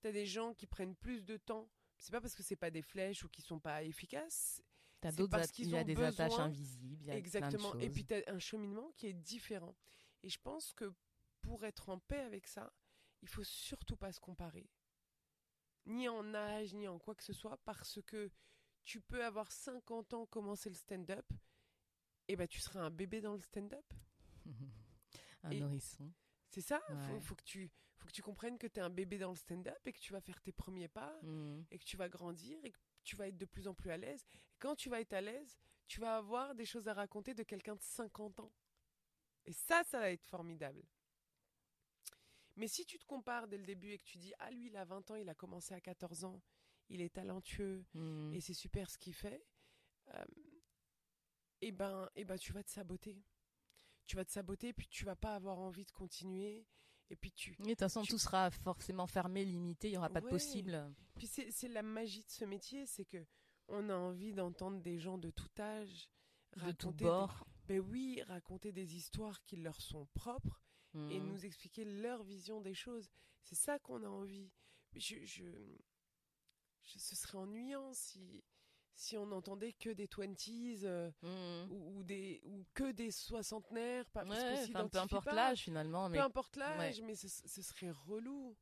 [0.00, 1.68] T'as des gens qui prennent plus de temps
[1.98, 4.62] C'est pas parce que c'est pas des flèches ou qu'ils sont pas efficaces.
[5.00, 7.10] T'as d'autres, il y a des attaches invisibles.
[7.10, 7.72] A Exactement.
[7.72, 9.76] Plein de et puis t'as un cheminement qui est différent.
[10.22, 10.90] Et je pense que
[11.42, 12.72] pour être en paix avec ça,
[13.24, 14.68] il faut surtout pas se comparer.
[15.86, 18.30] Ni en âge, ni en quoi que ce soit, parce que
[18.84, 21.26] tu peux avoir 50 ans, commencer le stand-up,
[22.28, 23.84] et ben tu seras un bébé dans le stand-up.
[25.42, 26.12] un nourrisson.
[26.50, 29.16] C'est ça, il faut, que tu, faut que tu comprennes que tu es un bébé
[29.16, 31.62] dans le stand-up et que tu vas faire tes premiers pas mmh.
[31.70, 33.96] et que tu vas grandir et que tu vas être de plus en plus à
[33.96, 34.24] l'aise.
[34.52, 37.42] Et quand tu vas être à l'aise, tu vas avoir des choses à raconter de
[37.42, 38.52] quelqu'un de 50 ans.
[39.46, 40.84] Et ça, ça va être formidable.
[42.56, 44.76] Mais si tu te compares dès le début et que tu dis Ah, lui, il
[44.76, 46.42] a 20 ans, il a commencé à 14 ans,
[46.88, 48.34] il est talentueux mmh.
[48.34, 49.44] et c'est super ce qu'il fait,
[50.14, 50.24] euh,
[51.60, 53.22] et ben, et ben, tu vas te saboter.
[54.06, 56.66] Tu vas te saboter, puis tu vas pas avoir envie de continuer.
[57.10, 57.54] Et puis tu.
[57.56, 60.94] de toute façon, tout sera forcément fermé, limité, il n'y aura pas de possible.
[61.16, 63.24] Puis c'est la magie de ce métier, c'est que
[63.68, 66.10] on a envie d'entendre des gens de tout âge,
[66.56, 67.46] de tout bord.
[67.66, 70.63] ben oui, raconter des histoires qui leur sont propres
[70.94, 71.26] et mmh.
[71.26, 73.10] nous expliquer leur vision des choses.
[73.42, 74.50] C'est ça qu'on a envie.
[74.94, 75.44] Je, je,
[76.82, 78.44] ce serait ennuyant si
[78.96, 81.72] si on n'entendait que des twenties euh, mmh.
[81.72, 87.02] ou, des ou que des soixantenaires pas peu importe l'âge finalement mais peu importe l'âge
[87.02, 87.28] mais ce,
[87.62, 88.56] serait relou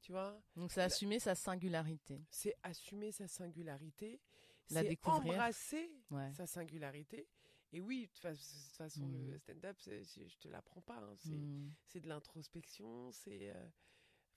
[0.00, 4.20] tu vois donc c'est assumer sa singularité c'est assumer sa singularité
[4.68, 5.90] c'est embrasser
[6.32, 7.26] sa singularité
[7.74, 9.38] et oui, de toute façon, le mmh.
[9.38, 10.98] stand-up, je te l'apprends pas.
[10.98, 11.70] Hein, mmh.
[11.88, 13.68] c'est de l'introspection, c'est euh,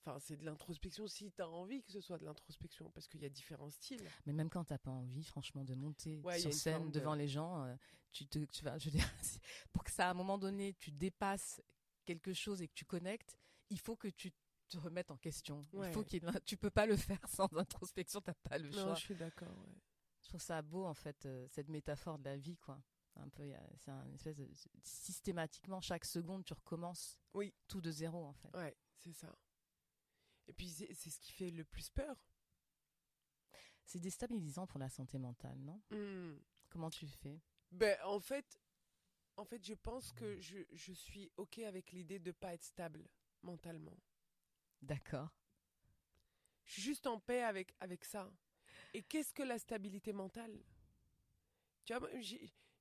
[0.08, 3.22] Enfin, c'est de l'introspection si tu as envie que ce soit de l'introspection, parce qu'il
[3.22, 4.10] y a différents styles.
[4.26, 7.76] Mais même quand t'as pas envie, franchement, de monter sur scène devant les gens, euh,
[8.12, 9.08] tu te, tu vas, je veux dire,
[9.74, 11.62] pour que ça, à un moment donné, tu dépasses
[12.06, 13.38] quelque chose et que tu connectes,
[13.70, 14.32] il faut que tu
[14.70, 15.68] te remettes en question.
[15.74, 18.86] Il faut qu'il, tu peux pas le faire sans introspection, t'as pas le choix.
[18.86, 19.54] Non, je suis d'accord.
[20.22, 22.82] Je trouve ça beau en fait, euh, cette métaphore de la vie, quoi.
[23.20, 24.48] Un peu, c'est un espèce de
[24.84, 27.20] systématiquement chaque seconde tu recommences.
[27.34, 27.54] Oui.
[27.68, 28.56] Tout de zéro en fait.
[28.56, 29.36] Ouais, c'est ça.
[30.48, 32.16] Et puis c'est ce qui fait le plus peur.
[33.86, 35.82] C'est déstabilisant pour la santé mentale, non?
[35.90, 36.40] Mmh.
[36.70, 37.42] Comment tu fais?
[37.72, 38.60] Ben en fait,
[39.36, 43.10] en fait, je pense que je, je suis ok avec l'idée de pas être stable
[43.42, 43.98] mentalement.
[44.82, 45.30] D'accord.
[46.66, 48.32] Je suis juste en paix avec avec ça.
[48.94, 50.64] Et qu'est-ce que la stabilité mentale?
[51.86, 52.10] Tu vois,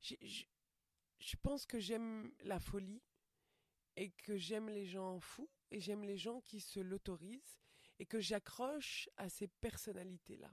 [0.00, 3.02] je pense que j'aime la folie
[3.96, 7.58] et que j'aime les gens fous et j'aime les gens qui se l'autorisent
[7.98, 10.52] et que j'accroche à ces personnalités-là.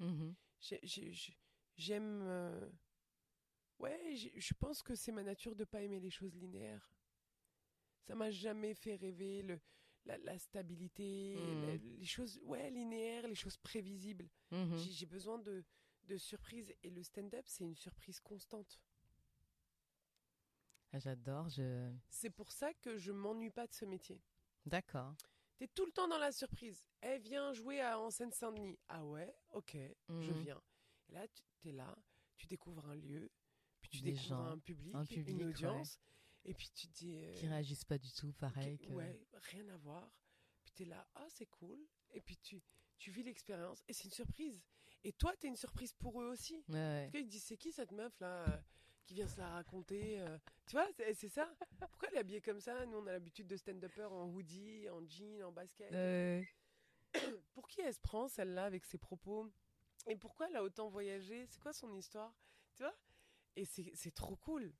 [0.00, 0.32] Mmh
[1.76, 2.22] j'aime...
[2.22, 2.68] Euh,
[3.78, 6.90] ouais, je pense que c'est ma nature de pas aimer les choses linéaires.
[8.02, 9.60] Ça m'a jamais fait rêver le,
[10.04, 11.98] la, stabilité, mmh.
[11.98, 14.28] les choses ouais, linéaires, les choses prévisibles.
[14.50, 15.64] Mmh j'ai besoin de,
[16.08, 18.80] de surprises et le stand-up, c'est une surprise constante.
[20.92, 21.48] Ah, j'adore.
[21.50, 21.92] Je...
[22.08, 24.20] C'est pour ça que je m'ennuie pas de ce métier.
[24.64, 25.14] D'accord.
[25.58, 26.86] Tu es tout le temps dans la surprise.
[27.00, 28.78] Elle vient jouer à, en Seine-Saint-Denis.
[28.88, 29.76] Ah ouais, ok,
[30.08, 30.42] je mhm.
[30.42, 30.62] viens.
[31.08, 31.96] Et là, tu es là,
[32.36, 33.30] tu découvres un lieu,
[33.80, 34.94] puis tu découvres un, public,
[35.28, 35.98] une audience.
[36.44, 37.18] Et puis tu te dis.
[37.18, 38.78] Euh, qui réagissent pas du tout pareil.
[38.90, 40.10] Ouais, rien à voir.
[40.64, 41.78] Puis tu es là, ah, c'est cool.
[42.12, 42.62] Et puis tu,
[42.98, 43.82] tu vis l'expérience.
[43.88, 44.62] Et c'est une surprise.
[45.04, 46.64] Et toi, tu es une surprise pour eux aussi.
[46.68, 48.62] Ouais, Parce disent, c'est qui cette meuf là
[49.08, 50.20] qui vient se la raconter.
[50.20, 51.50] Euh, tu vois, c'est ça.
[51.78, 52.84] Pourquoi elle est habillée comme ça?
[52.84, 55.90] Nous, on a l'habitude de stand-upper en hoodie, en jean, en basket.
[57.54, 59.50] Pour qui elle se prend, celle-là, avec ses propos?
[60.06, 61.46] Et pourquoi elle a autant voyagé?
[61.46, 62.34] C'est quoi son histoire?
[62.76, 62.94] Tu vois?
[63.56, 64.72] Et c'est trop cool.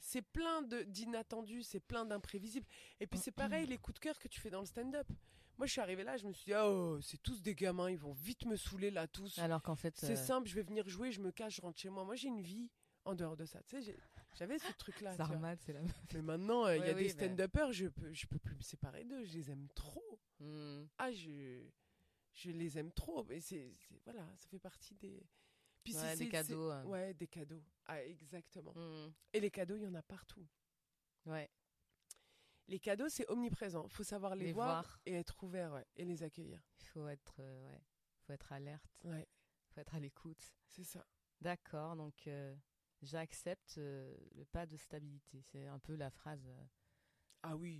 [0.00, 2.66] C'est plein d'inattendus, c'est plein d'imprévisibles.
[3.00, 5.08] Et puis c'est pareil, les coups de cœur que tu fais dans le stand-up.
[5.58, 7.98] Moi, je suis arrivée là, je me suis dit, oh, c'est tous des gamins, ils
[7.98, 9.38] vont vite me saouler là, tous.
[9.38, 9.96] Alors qu'en fait.
[9.96, 12.04] C'est euh, simple, je vais venir jouer, je me cache, je rentre chez moi.
[12.04, 12.70] Moi, j'ai une vie
[13.04, 13.60] en dehors de ça.
[13.64, 13.96] Tu sais,
[14.34, 15.16] j'avais ce truc-là.
[15.16, 15.80] Normal, c'est la
[16.14, 19.04] Mais maintenant, euh, il y a des stand-uppers, je peux, je peux plus me séparer
[19.04, 20.20] d'eux, je les aime trop.
[20.38, 20.84] Hmm.
[20.98, 21.64] Ah, je,
[22.34, 23.24] je les aime trop.
[23.24, 23.74] Mais c'est,
[24.04, 25.26] voilà, ça fait partie des.
[25.88, 26.70] Puis ouais, des cadeaux.
[26.70, 26.84] Hein.
[26.84, 27.62] Ouais, des cadeaux.
[27.86, 28.72] Ah, exactement.
[28.74, 29.12] Hmm.
[29.32, 30.46] Et les cadeaux, il y en a partout.
[31.24, 31.50] Ouais.
[32.68, 33.84] Les cadeaux, c'est omniprésent.
[33.84, 36.62] Il faut savoir les, voir, et être ouvert et les accueillir.
[36.80, 37.80] Il faut être, euh, ouais,
[38.20, 39.04] faut être alerte.
[39.04, 39.26] Ouais.
[39.70, 40.52] faut être à l'écoute.
[40.66, 41.06] C'est ça.
[41.40, 42.54] D'accord, donc euh,
[43.00, 45.40] j'accepte euh, le pas de stabilité.
[45.40, 46.46] C'est un peu la phrase.
[47.42, 47.78] ah oui.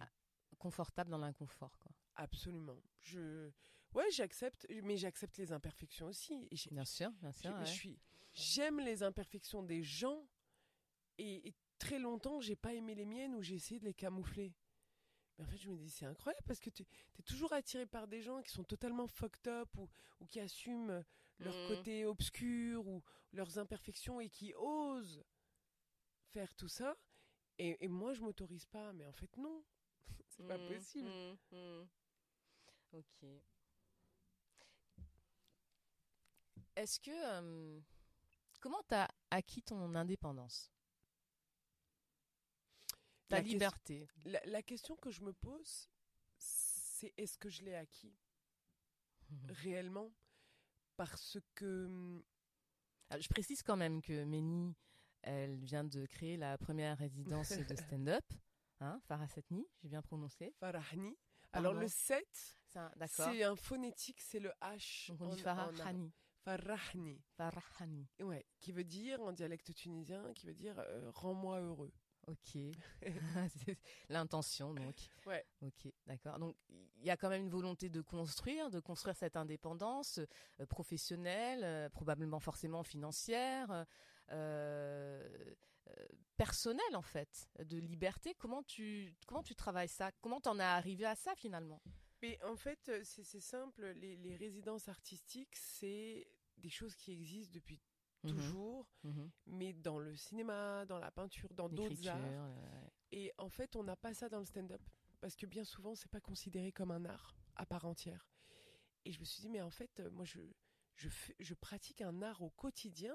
[0.59, 1.93] Confortable dans l'inconfort, quoi.
[2.15, 2.83] Absolument.
[3.01, 3.51] Je,
[3.95, 6.49] ouais, j'accepte, mais j'accepte les imperfections aussi.
[6.71, 7.57] bien sûr, bien sûr.
[7.65, 7.99] Je, suis,
[8.33, 10.27] j'aime les imperfections des gens
[11.19, 14.55] et, et très longtemps, j'ai pas aimé les miennes ou j'ai essayé de les camoufler
[15.37, 16.85] Mais en fait, je me dis, c'est incroyable parce que tu
[17.19, 19.89] es toujours attiré par des gens qui sont totalement fucked up ou,
[20.21, 21.05] ou qui assument
[21.39, 21.69] leur mmh.
[21.69, 25.25] côté obscur ou leurs imperfections et qui osent
[26.33, 26.97] faire tout ça.
[27.59, 28.93] Et, et moi, je m'autorise pas.
[28.93, 29.65] Mais en fait, non.
[30.29, 31.11] c'est pas mmh, possible.
[31.53, 31.89] Mmh,
[32.93, 33.27] ok.
[36.79, 37.11] Est-ce que.
[37.11, 37.81] Euh,
[38.61, 40.71] comment tu as acquis ton indépendance?
[43.29, 45.91] Ta liberté la, question que je me pose,
[46.39, 48.17] c'est est-ce que je l'ai acquis?
[49.49, 50.13] Réellement?
[50.97, 51.87] Parce que.
[51.87, 52.23] Hum,
[53.11, 54.77] ah, je précise quand même que Méni,
[55.23, 58.25] elle vient de créer la première résidence de stand-up.
[58.81, 59.27] Hein, Farah
[59.83, 60.55] j'ai bien prononcé.
[60.61, 61.19] Farahni.
[61.53, 62.25] Alors le 7,
[63.09, 65.09] c'est un, phonétique, c'est le H.
[65.09, 66.13] Donc on dit Farahani.
[66.45, 67.21] Farahni.
[67.37, 68.07] Farahani.
[68.21, 71.93] Ouais, qui veut dire en dialecte tunisien, qui veut dire euh, rends-moi heureux.
[72.27, 72.59] Ok.
[74.09, 74.97] L'intention, donc.
[75.27, 75.45] Ouais.
[75.63, 76.39] Ok, d'accord.
[76.39, 80.21] Donc, il y a quand même une volonté de construire, de construire cette indépendance
[80.61, 83.87] euh, professionnelle, euh, probablement forcément financière,
[86.37, 88.35] personnelle en fait, de liberté.
[88.35, 90.13] Comment tu comment tu travailles ça?
[90.21, 91.81] Comment t'en es arrivé à ça finalement?
[92.23, 93.87] Mais en fait, c'est simple.
[93.97, 97.81] Les, les résidences artistiques, c'est des choses qui existent depuis
[98.25, 102.51] Mmh toujours, mmh mais dans le cinéma, dans la peinture, dans d'autres arts.
[103.13, 104.83] Et en fait, on n'a pas ça dans le stand-up
[105.21, 108.29] parce que bien souvent, c'est pas considéré comme un art à part entière.
[109.05, 110.41] Et je me suis dit, mais en fait, moi, je
[110.97, 111.09] je,
[111.39, 113.15] je pratique un art au quotidien.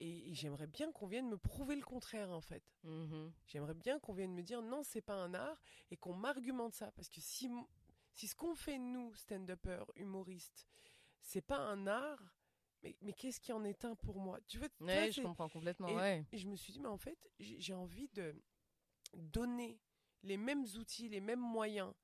[0.00, 2.64] Et, j'aimerais bien qu'on vienne me prouver le contraire, en fait.
[2.82, 6.74] Mmh j'aimerais bien qu'on vienne me dire non, c'est pas un art et qu'on m'argumente
[6.74, 6.90] ça.
[6.92, 7.48] Parce que si,
[8.20, 10.68] si ce qu'on fait, nous, stand-uppers, humoristes,
[11.22, 12.36] c'est pas un art,
[12.82, 14.38] mais, qu'est-ce qui en est un pour moi?
[14.46, 15.88] Tu ouais, je comprends complètement.
[15.88, 16.26] Et, ouais.
[16.30, 18.34] et je me suis dit, mais en fait, j'ai envie de
[19.14, 19.80] donner
[20.22, 21.94] les mêmes outils, les mêmes moyens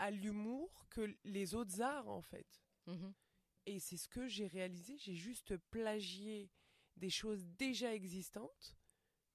[0.00, 2.60] à l'humour que les autres arts, en fait.
[2.86, 3.10] Mmh
[3.66, 4.96] et c'est ce que j'ai réalisé.
[4.96, 6.50] J'ai juste plagié
[6.96, 8.74] des choses déjà existantes,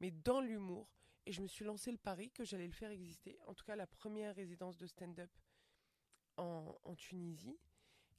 [0.02, 0.90] mais dans l'humour.
[1.26, 3.40] Et je me suis lancé le pari que j'allais le faire exister.
[3.46, 5.30] En tout cas, la première résidence de stand-up
[6.38, 7.58] en, en Tunisie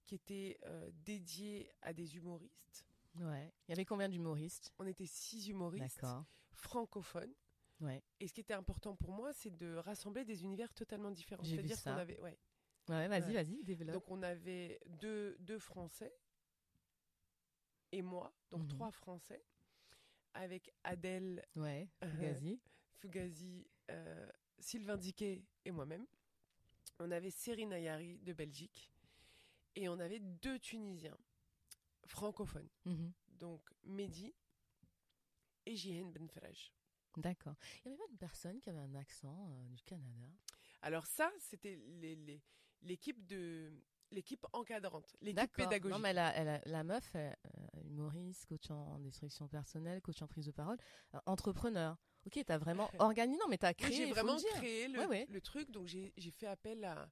[0.04, 2.86] qui était euh, dédié à des humoristes.
[3.16, 3.52] Ouais.
[3.66, 4.72] Il y avait combien d'humoristes?
[4.78, 6.04] On était six humoristes
[6.52, 7.34] francophones.
[7.80, 8.02] Ouais.
[8.20, 11.44] Et ce qui était important pour moi, c'est de rassembler des univers totalement différents.
[11.44, 12.38] C'est-à-dire qu'on avait, ouais.
[12.88, 13.94] Ouais, vas-y, vas-y, développe.
[13.94, 16.14] Donc on avait deux, deux Français
[17.90, 18.68] et moi, donc mhm.
[18.68, 19.44] trois Français,
[20.34, 22.60] avec Adèle, ouais, Fugazi,
[22.92, 26.06] Fugazi euh, Sylvain Diquet et moi-même.
[26.98, 28.90] On avait Serine Ayari de Belgique
[29.74, 31.18] et on avait deux Tunisiens
[32.06, 32.68] francophones.
[32.84, 33.12] Mhm.
[33.28, 34.34] Donc Mehdi
[35.66, 36.72] et Jihen Benferaj.
[37.16, 37.56] D'accord.
[37.84, 40.26] Il n'y avait pas une personne qui avait un accent euh, du Canada?
[40.82, 41.80] Alors ça, c'était
[42.82, 43.72] l'équipe de
[44.12, 45.96] l'équipe encadrante, l'équipe pédagogique.
[45.96, 47.32] Non, mais la, la meuf, euh,
[47.84, 50.78] humoriste, coach en destruction personnelle, coach en prise de parole,
[51.14, 51.96] euh, entrepreneur.
[52.26, 53.92] Ok, t'as vraiment organisé, non, mais t'as créé.
[53.92, 57.08] J'ai vraiment créé le, le, truc, donc j'ai fait appel à,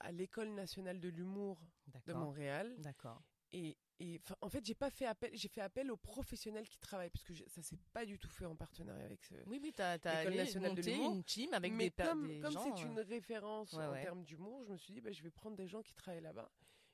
[0.00, 1.60] à, l'école nationale de l'humour
[2.06, 2.74] de Montréal.
[2.78, 3.22] D'accord.
[3.52, 7.10] Et, et en fait, j'ai pas fait appel, j'ai fait appel aux professionnels qui travaillent
[7.10, 9.96] parce que ça s'est pas du tout fait en partenariat avec ce, oui, oui, t'as,
[9.96, 11.12] l'école nationale de l'humour.
[11.12, 14.64] une team avec Mais des, comme, des comme c'est une euh, référence en termes d'humour,
[14.64, 16.50] je me suis dit, bah, je vais prendre des gens qui travaillent là-bas.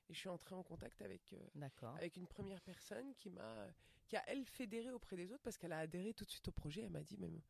[0.09, 3.67] Et je suis entrée en contact avec, euh, avec une première personne qui m'a,
[4.07, 6.51] qui a elle fédéré auprès des autres parce qu'elle a adhéré tout de suite au
[6.51, 6.81] projet.
[6.81, 7.41] Elle m'a dit, même,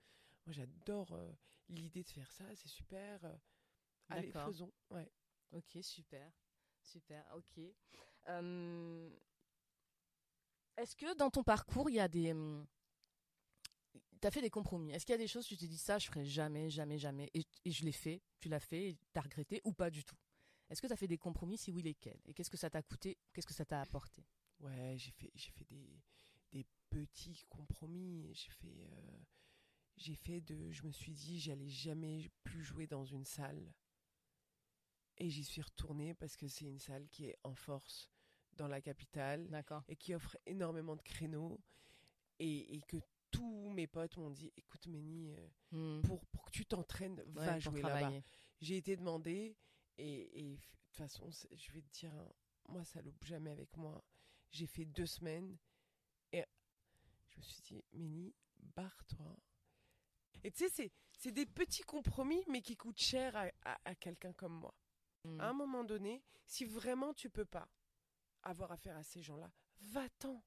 [0.46, 1.32] moi j'adore euh,
[1.70, 3.20] l'idée de faire ça, c'est super.
[4.10, 4.72] Allez, faisons.
[4.90, 5.12] Ouais.
[5.52, 6.32] Ok, super.
[6.82, 7.64] Super, ok.
[8.30, 9.10] Euh,
[10.78, 12.32] est-ce que dans ton parcours, il y a des.
[12.32, 12.66] Hum,
[14.22, 14.92] tu as fait des compromis?
[14.92, 17.30] Est-ce qu'il y a des choses tu t'es dit ça, je ferai jamais, jamais, jamais,
[17.34, 20.16] et, je l'ai fait, tu l'as fait, tu as regretté ou pas du tout?
[20.70, 22.20] Est-ce que tu as fait des compromis Si oui, lesquels?
[22.26, 24.26] Et qu'est-ce que ça t'a coûté Qu'est-ce que ça t'a apporté?
[24.60, 26.02] Ouais, j'ai fait, j'ai fait des,
[26.54, 28.30] des petits compromis.
[28.34, 28.88] J'ai fait.
[28.92, 29.20] Euh,
[29.98, 30.72] j'ai fait de.
[30.72, 33.74] Je me suis dit, j'allais jamais plus jouer dans une salle.
[35.18, 38.10] Et j'y suis retournée parce que c'est une salle qui est en force
[38.58, 39.48] dans la capitale
[39.88, 41.60] et qui offre énormément de créneaux
[42.40, 42.98] et, que
[43.32, 46.02] tous mes potes m'ont dit écoute Méni euh, hmm.
[46.02, 48.12] pour, pour que tu t'entraînes va jouer là-bas
[48.62, 49.56] j'ai été demandé
[49.98, 52.14] et, de toute façon je vais te dire
[52.68, 54.04] moi ça loupe jamais avec moi
[54.52, 55.58] j'ai fait deux semaines
[57.44, 58.34] me suis dit Méni
[58.76, 59.38] barre-toi
[60.44, 64.76] et tu sais c'est des petits compromis mais qui coûtent cher à quelqu'un comme moi
[65.26, 65.40] Mm.
[65.40, 67.68] À un moment donné, si vraiment tu peux pas
[68.44, 70.44] avoir affaire à ces gens-là, va-t'en.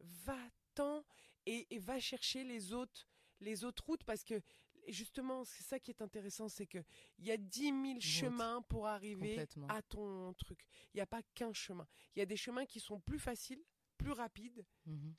[0.00, 1.04] Va-t'en
[1.46, 3.06] et, va chercher les autres,
[3.40, 4.40] les autres routes parce que
[4.88, 6.82] justement, c'est ça qui est intéressant, c'est que
[7.18, 10.66] il y a dix mille chemins pour arriver à ton truc.
[10.92, 11.86] Il n'y a pas qu'un chemin.
[12.14, 13.62] Il y a des chemins qui sont plus faciles,
[13.96, 15.14] plus rapides, mhm.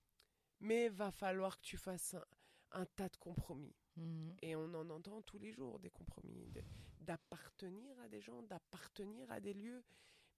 [0.60, 2.16] Mais va falloir que tu fasses
[2.72, 3.76] un, tas de compromis.
[3.96, 4.36] Mhm.
[4.42, 6.52] Et on en entend tous les jours des compromis,
[7.00, 9.84] d'appartenir à des gens, d'appartenir à des lieux.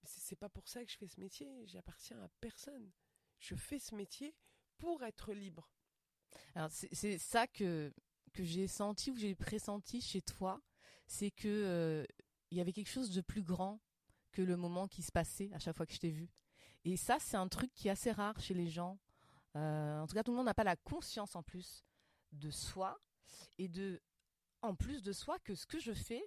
[0.02, 1.66] Mais c'est pas pour ça que je fais ce métier.
[1.66, 2.90] J'appartiens à personne.
[3.40, 4.34] Je fais ce métier
[4.76, 5.70] pour être libre.
[6.54, 7.92] Alors c'est ça que
[8.32, 10.62] que j'ai senti ou j'ai pressenti chez toi,
[11.06, 12.04] c'est que euh,
[12.50, 13.80] il y avait quelque chose de plus grand
[14.32, 16.30] que le moment qui se passait à chaque fois que je t'ai vu.
[16.84, 18.98] Et ça, c'est un truc qui est assez rare chez les gens.
[19.58, 21.84] Euh, en tout cas, tout le monde n'a pas la conscience en plus
[22.32, 22.98] de soi
[23.58, 24.00] et de,
[24.62, 26.22] en plus de soi, que ce que je fais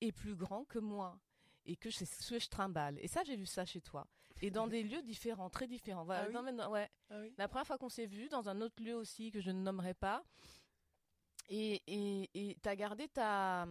[0.00, 1.18] est plus grand que moi
[1.64, 2.98] et que c'est ce que je trimballe.
[3.00, 4.06] Et ça, j'ai vu ça chez toi.
[4.42, 6.06] Et dans des lieux différents, très différents.
[6.10, 6.28] Ah
[6.68, 6.90] ouais.
[7.10, 9.60] Ah La première fois qu'on s'est vu, dans un autre lieu aussi que je ne
[9.60, 10.22] nommerai pas,
[11.48, 13.66] et et t'as gardé ta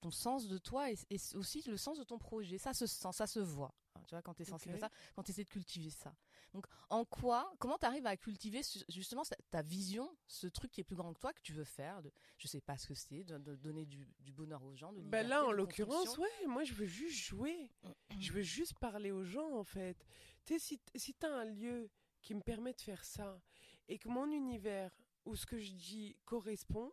[0.00, 0.96] ton, sens de toi et,
[1.34, 3.74] aussi le sens de ton projet ça se sent ça se voit
[4.06, 6.14] tu vois quand t'es sensible à ça quand t'essaies de cultiver ça
[6.54, 10.96] donc en quoi comment t'arrives à cultiver justement ta vision ce truc qui est plus
[10.96, 13.56] grand que toi que tu veux faire de je sais pas ce que c'est de,
[13.56, 17.18] donner du, bonheur aux gens de ben là en l'occurrence ouais moi je veux juste
[17.18, 17.70] jouer
[18.18, 19.98] je veux juste parler aux gens en fait
[20.44, 21.90] tu sais si si t'as un lieu
[22.22, 23.38] qui me permet de faire ça
[23.88, 24.90] et que mon univers
[25.24, 26.92] où ce que je dis correspond,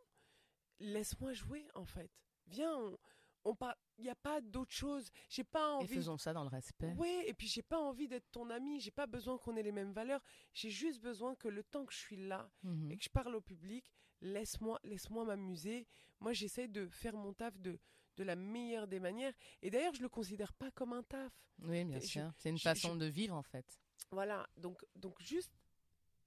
[0.80, 2.12] laisse-moi jouer en fait.
[2.48, 2.98] Viens, on,
[3.46, 3.56] on
[4.02, 5.10] il n'y a pas d'autre chose.
[5.30, 5.94] J'ai pas envie.
[5.94, 6.94] Et faisons ça dans le respect.
[6.98, 8.80] Oui, et puis j'ai pas envie d'être ton ami.
[8.80, 10.22] J'ai pas besoin qu'on ait les mêmes valeurs.
[10.54, 12.92] J'ai juste besoin que le temps que je suis là mhm.
[12.92, 13.92] et que je parle au public,
[14.22, 15.88] laisse-moi, laisse-moi m'amuser.
[16.20, 17.80] Moi, j'essaie de faire mon taf de
[18.18, 19.34] de la meilleure des manières.
[19.62, 21.32] Et d'ailleurs, je le considère pas comme un taf.
[21.60, 22.32] Oui, bien sûr.
[22.38, 23.80] C'est une façon de vivre en fait.
[24.12, 24.48] Voilà.
[24.58, 25.54] Donc, donc juste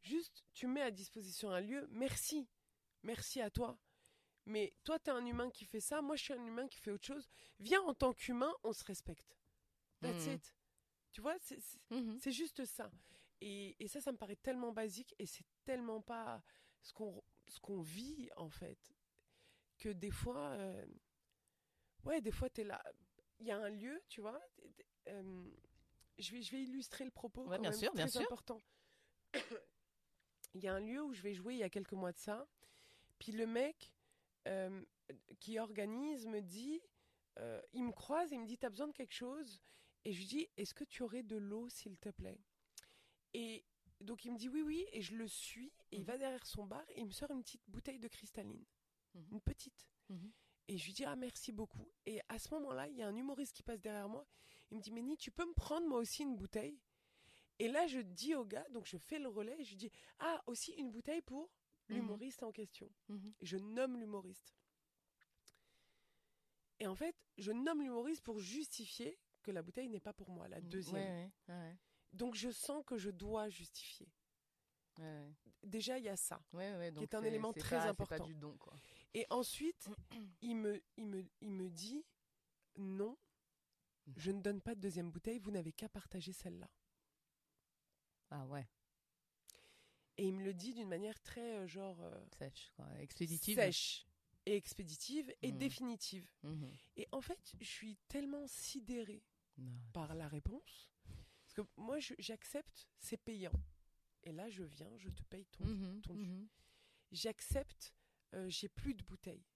[0.04, 2.46] Juste, tu mets à disposition un lieu, merci.
[3.02, 3.78] Merci à toi.
[4.46, 6.78] Mais toi, tu es un humain qui fait ça, moi, je suis un humain qui
[6.78, 7.28] fait autre chose.
[7.58, 9.38] Viens en tant qu'humain, on se respecte.
[10.00, 10.34] That's mhm.
[10.34, 10.54] it.
[11.12, 11.36] Tu vois,
[11.90, 12.18] mhm.
[12.20, 12.90] c'est juste ça.
[13.40, 16.42] Et, ça, ça me paraît tellement basique et c'est tellement pas
[16.82, 17.22] ce qu'on
[17.60, 18.94] qu'on vit, en fait,
[19.78, 20.86] que des fois, euh,
[22.04, 22.82] ouais, des fois, tu es là.
[23.38, 24.40] Il y a un lieu, tu vois.
[25.08, 25.50] Euh,
[26.18, 27.46] je, vais, je vais illustrer le propos.
[27.58, 28.22] bien sûr, bien sûr.
[28.22, 28.62] important
[30.54, 32.18] il y a un lieu où je vais jouer il y a quelques mois de
[32.18, 32.48] ça.
[33.18, 33.93] Puis le mec
[34.46, 34.84] euh,
[35.40, 36.80] qui organise me dit,
[37.38, 39.60] euh, il me croise et il me dit, t'as besoin de quelque chose?
[40.04, 42.40] Et je lui dis, est-ce que tu aurais de l'eau, s'il te plaît?
[43.32, 43.64] Et
[44.00, 46.06] donc il me dit oui, oui, et je le suis, et il mhm.
[46.06, 48.64] va derrière son bar, et il me sort une petite bouteille de cristalline,
[49.14, 49.26] mhm.
[49.32, 49.88] une petite.
[50.08, 50.32] Mhm.
[50.68, 51.90] Et je lui dis, ah merci beaucoup.
[52.06, 54.26] Et à ce moment-là, il y a un humoriste qui passe derrière moi,
[54.70, 56.80] il me dit, Méni, tu peux me prendre moi aussi une bouteille?
[57.58, 60.42] Et là, je dis au gars, donc je fais le relais, et je dis Ah,
[60.46, 61.50] aussi une bouteille pour
[61.88, 61.96] mhm.
[61.96, 62.90] l'humoriste en question.
[63.08, 63.34] Mhm.
[63.40, 64.54] Et je nomme l'humoriste.
[66.80, 70.48] Et en fait, je nomme l'humoriste pour justifier que la bouteille n'est pas pour moi,
[70.48, 71.30] la deuxième.
[72.12, 74.08] Donc je sens que je dois justifier.
[75.62, 78.24] Déjà, il y a ça, qui est un élément très important.
[78.24, 78.56] du don,
[79.12, 79.88] Et ensuite,
[80.42, 82.04] il me, il, me, il me dit
[82.76, 83.16] non,
[84.16, 86.70] je ne donne pas de deuxième bouteille, vous n'avez qu'à partager celle-là.
[88.30, 88.68] Ah ouais.
[90.16, 92.86] Et il me le dit d'une manière très euh, genre euh, sèche, quoi.
[93.00, 93.56] expéditive.
[93.56, 94.06] Sèche
[94.46, 95.58] et expéditive et mmh.
[95.58, 96.30] définitive.
[96.42, 96.66] Mmh.
[96.96, 99.22] Et en fait, je suis tellement sidérée
[99.92, 100.90] par la réponse
[101.44, 103.52] parce que moi, j'accepte, c'est payant.
[104.22, 106.00] Et là, je viens, je te paye ton, mmh.
[106.02, 106.48] ton
[107.12, 107.94] J'accepte,
[108.34, 109.46] euh, j'ai plus de bouteilles.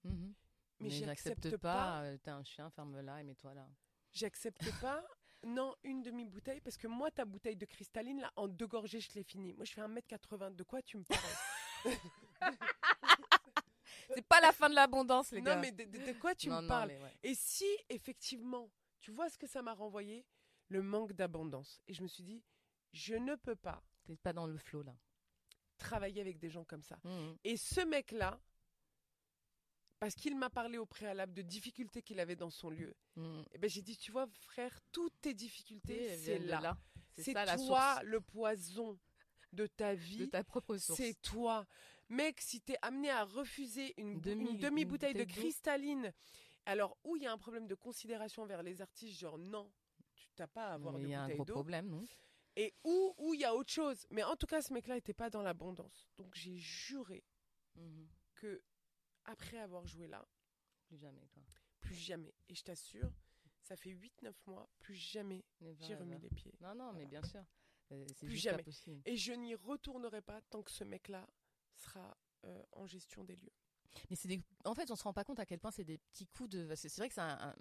[0.79, 2.01] Mais, j'accepte pas.
[2.01, 3.69] pas T'as un chien, ferme-la et mets-toi là.
[4.11, 5.05] J'accepte pas
[5.45, 9.11] non, une demi-bouteille, parce que moi, ta bouteille de cristalline, là, en deux gorgées, je
[9.13, 9.53] l'ai finie.
[9.53, 10.55] Moi, je fais 1m80.
[10.55, 11.21] De quoi tu me parles?
[14.13, 15.55] C'est pas la fin de l'abondance, les gars.
[15.55, 16.91] Non, mais de, quoi tu me parles?
[17.23, 18.69] Et si, effectivement,
[18.99, 20.25] tu vois ce que ça m'a renvoyé?
[20.67, 21.79] Le manque d'abondance.
[21.87, 22.43] Et je me suis dit,
[22.91, 23.83] je ne peux pas.
[24.03, 24.95] T'es pas dans le flot, là.
[25.77, 26.99] Travailler avec des gens comme ça.
[27.03, 27.31] Mmh.
[27.43, 28.39] Et ce mec-là,
[29.99, 32.95] parce qu'il m'a parlé au préalable de difficultés qu'il avait dans son lieu.
[33.15, 33.39] Mm.
[33.39, 36.77] Et eh ben j'ai dit, tu vois, frère, toutes tes difficultés, c'est là.
[37.17, 38.97] C'est toi le poison
[39.51, 40.17] de ta vie.
[40.17, 41.65] De ta propre C'est toi.
[42.07, 46.13] Mec, si t'es amené à refuser une demi-bouteille de cristalline,
[46.65, 49.69] alors où il y a un problème de considération vers les artistes, genre non,
[50.15, 51.25] tu t'as pas à avoir de bouteille d'eau.
[51.27, 52.05] Il y a un problème, non?
[52.55, 54.05] Et où il y a autre chose.
[54.09, 56.09] Mais en tout cas, ce mec-là n'était pas dans l'abondance.
[56.17, 57.23] Donc j'ai juré
[57.75, 58.07] mhm.
[58.35, 58.61] que
[59.29, 60.27] après avoir joué là.
[60.85, 61.43] Plus jamais, quoi.
[61.79, 62.33] Plus jamais.
[62.47, 63.11] Et je t'assure,
[63.61, 65.45] ça fait 8-9 mois, plus jamais
[65.79, 66.53] j'ai remis les pieds.
[66.61, 67.43] Non, non, mais bien sûr.
[67.91, 68.63] Euh, plus jamais.
[69.05, 71.27] Et je n'y retournerai pas tant que ce mec-là
[71.75, 72.15] sera
[72.45, 73.53] euh, en gestion des lieux.
[74.09, 74.43] Mais c'est des...
[74.65, 76.75] en fait, on se rend pas compte à quel point c'est des petits coups de.
[76.75, 77.55] C'est vrai que c'est un,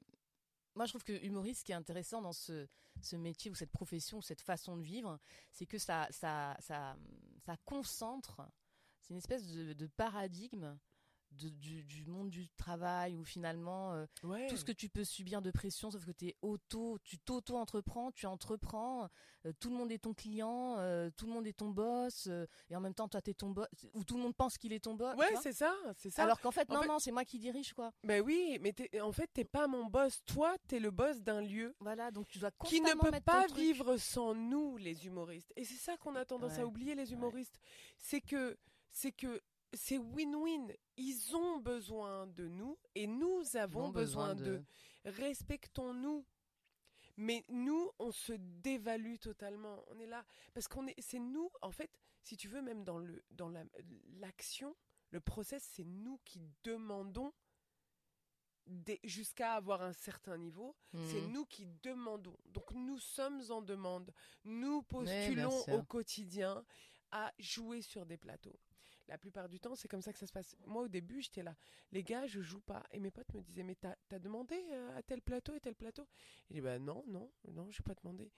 [0.74, 2.68] Moi, je trouve que humoriste, ce qui est intéressant dans ce,
[3.00, 5.18] ce métier ou cette profession ou cette façon de vivre,
[5.50, 6.96] c'est que ça, ça, ça,
[7.46, 8.42] ça concentre.
[9.00, 10.78] C'est une espèce de, de paradigme
[11.46, 14.06] du, monde du travail où finalement euh,
[14.48, 18.10] tout ce que tu peux subir de pression sauf que es auto tu t'auto entreprends
[18.12, 19.08] tu entreprends
[19.46, 22.28] euh, tout le monde est ton client euh, tout le monde est ton boss
[22.70, 24.84] et en même temps toi t'es ton boss ou tout le monde pense qu'il est
[24.84, 26.24] ton boss ouais c'est ça c'est ça.
[26.24, 27.92] Alors qu'en fait non non c'est moi qui dirige quoi.
[28.04, 30.22] Ben oui mais en fait t'es pas mon boss.
[30.26, 33.96] Toi t'es le boss d'un lieu voilà donc tu dois qui ne peut pas vivre
[33.96, 35.52] sans nous les humoristes.
[35.56, 37.58] Et c'est ça qu'on a tendance à oublier les humoristes.
[37.96, 38.56] C'est que
[38.90, 39.40] c'est que
[39.72, 40.72] c'est win-win.
[40.96, 44.64] Ils ont besoin de nous et nous avons besoin, d'eux.
[45.04, 46.24] Respectons-nous.
[47.16, 49.84] Mais nous, on se dévalue totalement.
[49.88, 51.50] On est là parce qu'on est, c'est nous.
[51.62, 51.90] En fait,
[52.22, 53.52] si tu veux, même dans le dans
[54.20, 54.76] l'action,
[55.10, 57.32] le process, c'est nous qui demandons
[59.02, 61.32] jusqu'à avoir un certain niveau, c'est mmh.
[61.32, 62.36] nous qui demandons.
[62.46, 64.12] Donc nous sommes en demande.
[64.44, 66.64] Nous postulons au quotidien
[67.10, 68.58] à jouer sur des plateaux
[69.08, 70.56] la plupart du temps, c'est comme ça que ça se passe.
[70.66, 71.56] Moi, au début, j'étais là.
[71.92, 72.84] Les gars, je joue pas.
[72.92, 75.74] Et mes potes me disaient, mais t'as as demandé euh, à tel plateau et tel
[75.74, 76.02] plateau?
[76.02, 76.06] Et
[76.50, 78.30] je dis, bah non, non, non, j'ai pas demandé.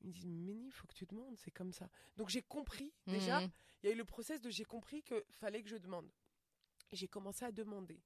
[0.00, 1.88] Ils me disent, mais il faut que tu demandes, c'est comme ça.
[2.16, 3.50] Donc j'ai compris, déjà, mmh.
[3.82, 6.08] il y a eu le process de j'ai compris qu'il fallait que je demande.
[6.92, 8.00] J'ai commencé à demander.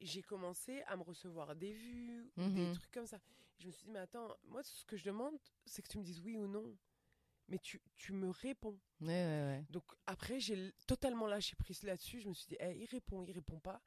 [0.00, 2.72] J'ai commencé à me recevoir des vues, des mmh.
[2.74, 3.18] trucs comme ça.
[3.58, 6.02] je me suis dit, mais attends, moi, ce que je demande, c'est que tu me
[6.02, 6.76] dises oui ou non
[7.48, 8.78] mais tu, tu me réponds.
[9.70, 12.20] Donc après, j'ai totalement lâché prise là-dessus.
[12.20, 13.82] Je me suis dit, hey, il répond, il répond pas.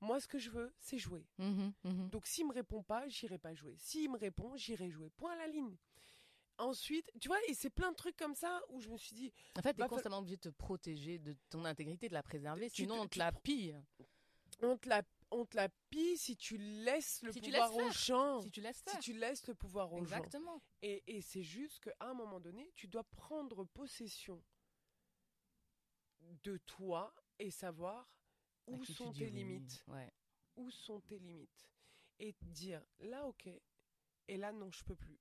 [0.00, 1.26] Moi, ce que je veux, c'est jouer.
[1.38, 3.76] Mmh mmh Donc s'il me répond pas, j'irai pas jouer.
[3.78, 5.10] S'il me répond, j'irai jouer.
[5.10, 5.76] Point à la ligne.
[6.56, 9.32] Ensuite, tu vois, et c'est plein de trucs comme ça où je me suis dit.
[9.58, 12.68] En fait, tu es constamment obligé de te protéger, de ton intégrité, de la préserver,
[12.68, 13.78] sinon on te la pille.
[14.62, 18.40] On te la on te la pille si tu laisses le pouvoir aux gens.
[18.40, 20.58] Si tu laisses Si tu laisses le pouvoir aux Exactement.
[20.58, 20.62] gens.
[20.82, 24.42] Et, et c'est juste qu'à un moment donné, tu dois prendre possession
[26.42, 28.08] de toi et savoir
[28.66, 29.84] où sont tes limites.
[30.56, 31.68] Où sont tes limites.
[32.18, 33.48] Et dire là, ok,
[34.28, 35.18] et là, non, je peux plus.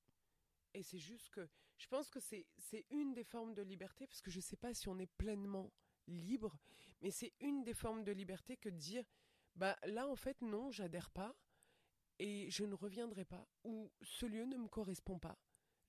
[0.74, 2.46] Et c'est juste que je pense que c'est
[2.90, 5.72] une des formes de liberté, parce que je ne sais pas si on est pleinement
[6.08, 6.58] libre,
[7.02, 9.06] mais c'est une des formes de liberté que de dire
[9.60, 11.36] bah là en fait non, j'adhère pas
[12.18, 15.38] et je ne reviendrai pas ou ce lieu ne me correspond pas.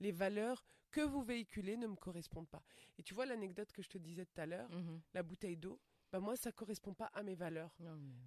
[0.01, 2.65] Les valeurs que vous véhiculez ne me correspondent pas.
[2.99, 5.81] Et tu vois l'anecdote que je te disais tout à l'heure, mmh la bouteille d'eau,
[6.13, 7.71] bah moi ça correspond pas à mes valeurs.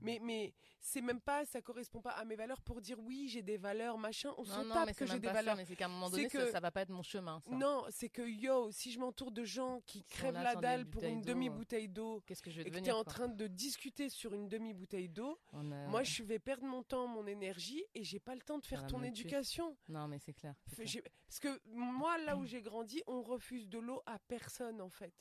[0.01, 3.41] mais mais, c'est même pas ça correspond pas à mes valeurs pour dire oui j'ai
[3.41, 4.33] des valeurs machin.
[4.37, 5.55] On s'en tape que j'ai des valeurs.
[5.55, 7.41] mais c'est qu'à un moment donné ça, ça, va pas être mon chemin.
[7.51, 11.21] Non c'est que yo si je m'entoure de gens qui crèvent la dalle pour une
[11.21, 14.09] demi bouteille d'eau, qu'est-ce que je vais et que tu es en train de discuter
[14.09, 18.19] sur une demi bouteille d'eau, moi je vais perdre mon temps, mon énergie et j'ai
[18.19, 19.75] pas le temps de faire ton éducation.
[19.89, 20.55] Non mais c'est clair.
[20.75, 25.13] Parce que moi là où j'ai grandi on refuse de l'eau à personne en fait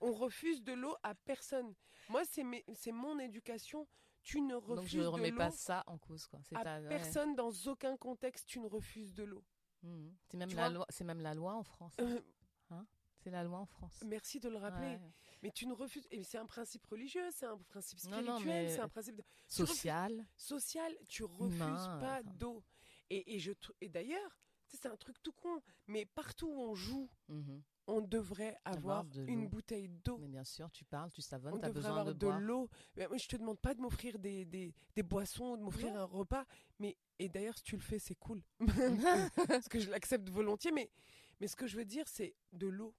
[0.00, 1.74] on refuse de l'eau à personne.
[2.08, 3.86] Moi, c'est mon éducation.
[4.22, 6.40] Tu ne refuses Donc je ne remets pas ça en cause, quoi.
[6.54, 9.44] À personne, dans aucun contexte, tu ne refuses de l'eau.
[9.82, 10.08] Mmh.
[10.28, 10.86] C'est même la loi.
[10.90, 11.94] C'est même la loi en France.
[12.00, 12.20] Euh,
[12.70, 12.86] hein?
[13.22, 14.02] C'est la loi en France.
[14.06, 14.98] Merci de le rappeler.
[15.42, 16.06] Mais tu ne refuses.
[16.10, 20.26] Et c'est un principe religieux, c'est un principe spirituel, c'est un principe social.
[20.36, 20.94] Social.
[21.08, 22.62] Tu refuses pas d'eau.
[23.10, 25.62] Et, je et d'ailleurs, c'est un truc tout con.
[25.86, 27.58] Mais partout où on joue, mmh
[27.90, 30.18] on devrait avoir, une bouteille d'eau.
[30.18, 32.68] Mais bien sûr, tu parles, tu savonnes, tu as besoin avoir de, l'eau.
[32.96, 36.44] Je te demande pas de m'offrir des, des, des, boissons, de m'offrir un repas.
[36.78, 38.42] Mais, et d'ailleurs, si tu le fais, c'est cool.
[39.48, 40.72] Parce que je l'accepte volontiers.
[40.72, 40.90] Mais,
[41.40, 42.94] mais ce que je veux dire, c'est de l'eau.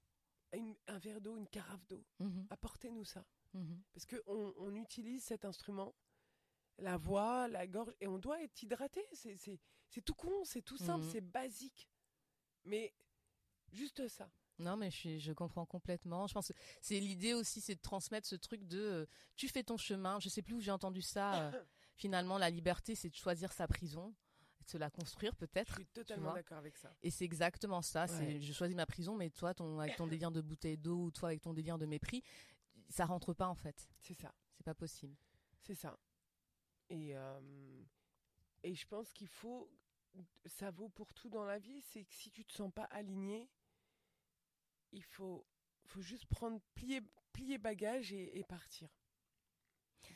[0.86, 2.04] Un verre d'eau, une carafe d'eau.
[2.18, 2.46] Mhm.
[2.50, 3.24] Apportez-nous ça.
[3.54, 3.82] Mhm.
[3.94, 5.94] Parce qu'on on utilise cet instrument,
[6.78, 9.02] la voix, la gorge, et on doit être hydraté.
[9.12, 11.10] C'est tout con, c'est tout simple, mhm.
[11.10, 11.88] c'est basique.
[12.64, 12.92] Mais
[13.72, 14.30] juste ça.
[14.62, 16.26] Non, mais je, je comprends complètement.
[16.26, 19.06] Je pense que c'est l'idée aussi, c'est de transmettre ce truc de euh,
[19.36, 20.18] tu fais ton chemin.
[20.20, 21.48] Je sais plus où j'ai entendu ça.
[21.48, 21.64] Euh,
[21.96, 24.14] finalement, la liberté, c'est de choisir sa prison,
[24.64, 25.70] de se la construire peut-être.
[25.70, 26.94] Je suis totalement d'accord avec ça.
[27.02, 28.06] Et c'est exactement ça.
[28.06, 31.10] C'est je choisis ma prison, mais toi, ton, avec ton délire de bouteille d'eau ou
[31.10, 32.22] toi avec ton délire de mépris,
[32.88, 33.88] ça rentre pas en fait.
[34.00, 34.32] C'est ça.
[34.56, 35.16] C'est pas possible.
[35.60, 35.98] C'est ça.
[36.88, 37.40] Et euh,
[38.64, 39.70] et je pense qu'il faut,
[40.46, 41.80] ça vaut pour tout dans la vie.
[41.80, 43.48] C'est que si tu te sens pas aligné
[44.92, 45.46] il faut,
[45.86, 47.00] faut juste prendre, plier,
[47.32, 48.88] plier bagage et, partir.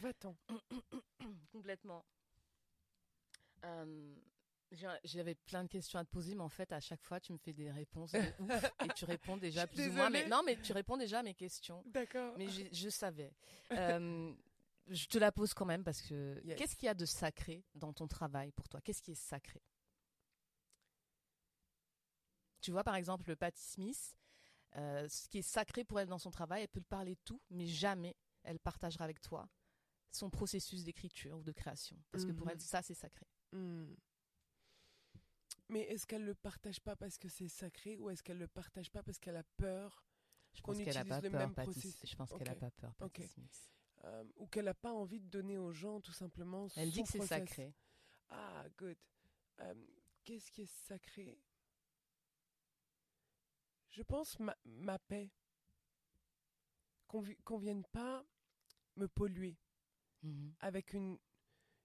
[0.00, 0.36] Va-t'en.
[1.52, 2.04] Complètement.
[3.64, 4.14] Euh,
[5.04, 7.38] j'avais plein de questions à te poser, mais en fait, à chaque fois, tu me
[7.38, 8.14] fais des réponses
[8.84, 10.10] et tu réponds déjà plus ou moins.
[10.10, 11.82] Mais non, mais tu réponds déjà à mes questions.
[11.86, 12.34] D'accord.
[12.36, 13.32] Mais je, savais.
[13.72, 14.34] Euh,
[14.88, 17.92] je te la pose quand même parce que qu'est-ce qu'il y a de sacré dans
[17.92, 18.80] ton travail pour toi?
[18.80, 19.62] Qu'est-ce qui est sacré?
[22.60, 24.18] Tu vois, par exemple, Patty Smith,
[24.76, 27.20] euh, ce qui est sacré pour elle dans son travail, elle peut te parler de
[27.24, 29.48] tout, mais jamais elle partagera avec toi
[30.10, 31.96] son processus d'écriture ou de création.
[32.10, 32.60] Parce que pour elle, mhm.
[32.60, 33.26] ça, c'est sacré.
[33.52, 33.94] Hmm.
[35.68, 38.90] Mais est-ce qu'elle le partage pas parce que c'est sacré ou est-ce qu'elle le partage
[38.90, 40.04] pas parce qu'elle a peur
[40.52, 41.30] Je pense qu'elle a pas peur.
[42.04, 42.94] Je pense qu'elle a pas peur.
[44.04, 46.68] Euh, ou qu'elle n'a pas envie de donner aux gens tout simplement.
[46.76, 47.74] Elle dit que c'est sacré.
[48.30, 48.96] Ah, good.
[49.60, 49.74] Euh,
[50.24, 51.40] qu'est-ce qui est sacré?
[53.96, 55.30] Je pense ma, ma paix.
[57.08, 58.24] Qu'on ne vienne pas
[58.96, 59.56] me polluer
[60.22, 60.52] mhm.
[60.60, 61.16] avec une,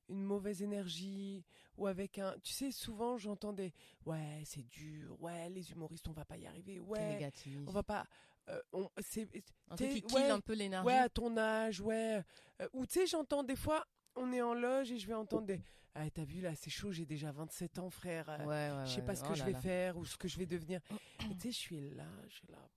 [0.09, 1.45] une mauvaise énergie
[1.77, 3.71] ou avec un tu sais souvent j'entends des
[4.05, 7.31] ouais c'est dur ouais les humoristes on va pas y arriver ouais
[7.67, 8.07] on va pas
[8.49, 9.29] euh, on c'est
[9.69, 12.23] un qui ouais, un peu l'énergie ouais à ton âge ouais
[12.61, 13.85] euh, ou tu sais j'entends des fois
[14.15, 15.61] on est en loge et je vais entendre des
[15.93, 19.01] ah t'as vu là c'est chaud j'ai déjà 27 ans frère ouais, ouais, je sais
[19.01, 20.79] pas ce que oh je vais faire ou ce que je vais devenir
[21.19, 22.69] tu sais je suis là je suis là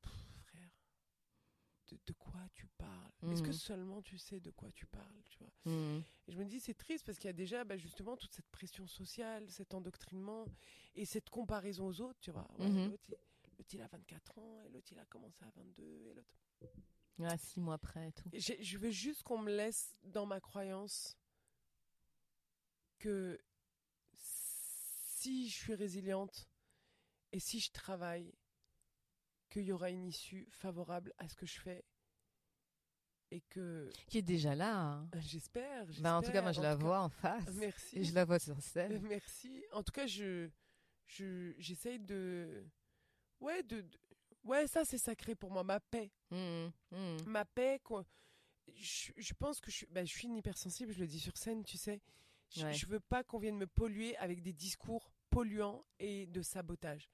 [2.07, 3.11] de, quoi tu parles?
[3.31, 3.53] Est-ce que mhm.
[3.53, 5.73] seulement tu sais de quoi tu parles tu vois?
[5.73, 6.03] Mhm.
[6.27, 8.49] Et je me dis c'est triste parce qu'il y a déjà bah, justement toute cette
[8.51, 10.47] pression sociale, cet endoctrinement
[10.95, 12.49] et cette comparaison aux autres, tu vois.
[12.59, 12.91] Mhm.
[12.91, 17.39] L'autre il, a 24 ans et l'autre il a commencé à 22 et l'autre.
[17.39, 18.29] Six mois après et tout.
[18.33, 21.17] je veux juste qu'on me laisse dans ma croyance
[23.05, 23.39] que
[24.15, 26.49] si je suis résiliente
[27.33, 28.33] et si je travaille
[29.51, 31.85] qu'il y aura une issue favorable à ce que je fais
[33.31, 34.75] et que qui est déjà là.
[34.75, 35.11] Hein.
[35.19, 35.87] J'espère.
[36.01, 37.47] Bah en tout cas, moi je la vois en face.
[37.57, 37.99] Merci.
[37.99, 38.99] Et je la vois sur scène.
[39.07, 39.63] Merci.
[39.73, 40.49] En tout cas, je
[41.07, 42.65] je j'essaye de
[43.41, 43.85] ouais de,
[44.45, 46.11] ouais ça c'est sacré pour moi ma paix.
[46.31, 47.17] Mmh, mmh.
[47.27, 48.07] Ma paix quoi.
[48.75, 51.65] Je, je, pense que je bah, je suis une hypersensible, je le dis sur scène,
[51.65, 52.01] tu sais.
[52.55, 57.09] Je, je veux pas qu'on vienne me polluer avec des discours polluants et de sabotage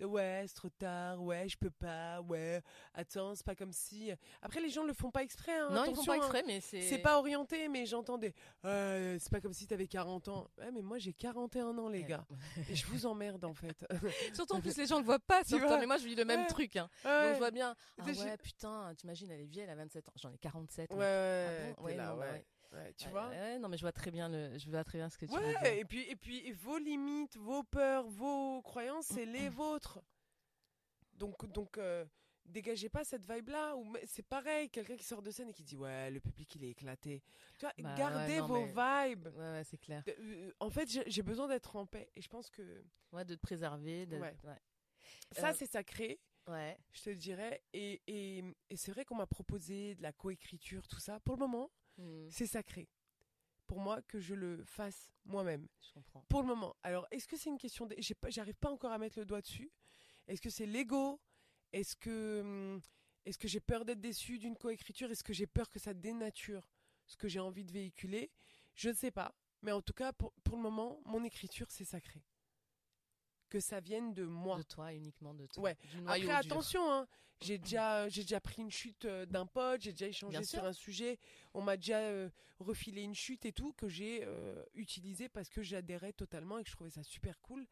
[0.00, 2.62] de ouais, c'est trop tard, ouais, je peux pas, ouais,
[2.94, 4.10] attends, c'est pas comme si.
[4.42, 5.56] Après, les gens le font pas exprès.
[5.56, 6.46] Hein, non, ils font pas exprès, hein.
[6.46, 6.80] mais c'est.
[6.82, 8.34] C'est pas orienté, mais j'entends des.
[8.62, 10.50] c'est pas comme si t'avais 40 ans.
[10.58, 12.26] Ouais, mais moi j'ai 41 ans, les gars.
[12.70, 13.84] Et je vous emmerde en fait.
[14.34, 16.46] Surtout en plus, les gens le voient pas sur mais moi je vis le même
[16.46, 16.76] truc.
[16.76, 16.88] Hein.
[17.04, 17.74] Donc je vois bien.
[17.98, 20.12] Ah ouais, putain, t'imagines, elle est vieille, elle a 27 ans.
[20.16, 20.92] J'en ai 47.
[20.92, 22.44] Ouais, ouais, ah ouais, là, ouais
[22.96, 25.26] tu vois Non, mais je vois très bien le, je vois très bien ce que
[25.26, 25.64] tu veux dire.
[25.64, 30.00] Et puis, et puis, vos limites, vos peurs, vos croyances, c'est les vôtres.
[31.12, 32.04] Donc, donc euh,
[32.44, 33.76] dégagez pas cette vibe-là.
[33.76, 36.64] Ou c'est pareil, quelqu'un qui sort de scène et qui dit ouais, le public il
[36.64, 37.22] est éclaté.
[37.58, 39.28] Tu vois, bah gardez vos vibes.
[39.36, 40.02] Ouais, ouais c'est clair.
[40.08, 42.84] Euh, en fait, j'ai besoin d'être en paix et je pense que.
[43.12, 44.08] Ouais, de te préserver.
[45.32, 46.20] Ça, euh, c'est sacré.
[46.46, 46.76] Ouais.
[46.92, 47.62] Je te dirais.
[47.72, 51.20] Et, et, et c'est vrai qu'on m'a proposé de la coécriture, tout ça.
[51.20, 52.28] Pour le moment, hmm.
[52.30, 52.88] c'est sacré
[53.66, 55.66] pour moi que je le fasse moi-même.
[55.80, 56.24] Je comprends.
[56.28, 56.76] Pour le moment.
[56.82, 57.96] Alors, est-ce que c'est une question de...
[58.28, 59.70] J'arrive pas encore à mettre le doigt dessus.
[60.28, 61.20] Est-ce que c'est l'ego?
[61.72, 62.80] Est-ce que, hum,
[63.24, 65.10] est-ce que j'ai peur d'être déçu d'une coécriture?
[65.10, 66.68] Est-ce que j'ai peur que ça dénature
[67.06, 68.30] ce que j'ai envie de véhiculer?
[68.74, 69.34] Je ne sais pas.
[69.62, 72.22] Mais en tout cas, pour, le moment, mon écriture, c'est sacré.
[73.54, 74.58] Que ça vienne de moi.
[74.58, 75.62] De toi, uniquement de toi.
[75.62, 75.76] Ouais.
[76.06, 77.06] Après, attention, hein,
[77.40, 80.72] j'ai déjà, j'ai déjà pris une chute euh, d'un pote, j'ai déjà échangé sur un
[80.72, 81.20] sujet,
[81.54, 85.62] on m'a déjà euh, refilé une chute et tout, que j'ai euh, utilisé parce que
[85.62, 87.64] j'adhérais totalement et que je trouvais ça super cool.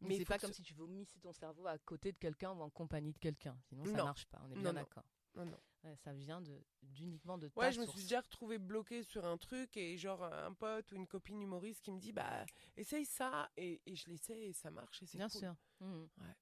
[0.00, 2.70] Mais c'est pas comme si tu vomisser ton cerveau à côté de quelqu'un ou en
[2.70, 3.54] compagnie de quelqu'un.
[3.68, 4.40] Sinon, ça marche pas.
[4.46, 5.04] On est bien d'accord.
[5.38, 5.96] Non, non.
[5.96, 9.38] ça vient de d'uniquement de ta Ouais, je me suis déjà retrouvé bloqué sur un
[9.38, 12.44] truc et genre un pote ou une copine humoriste qui me dit bah
[12.76, 15.54] essaye ça et, et je l'essaie et ça marche et c'est Bien sûr.
[15.80, 16.06] Mmh.
[16.18, 16.36] Ouais.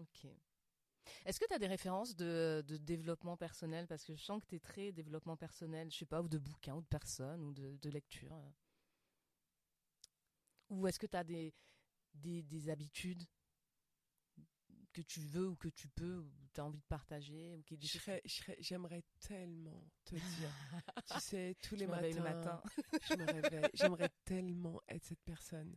[0.00, 0.26] Ok.
[1.24, 3.86] Est-ce que tu as des références de, de, développement personnel?
[3.86, 6.38] Parce que je sens que tu es très développement personnel, je sais pas, ou de
[6.38, 8.36] bouquins, ou de personnes, ou de, de lecture.
[10.68, 11.52] Ou est-ce que tu as des,
[12.14, 13.24] des, habitudes?
[14.92, 17.78] Que tu veux ou que tu peux ou tu as envie de partager ou qui
[18.58, 20.50] j'aimerais tellement te dire.
[21.14, 22.62] Tu sais tous les matins
[23.08, 25.76] je me réveille j'aimerais tellement être cette personne.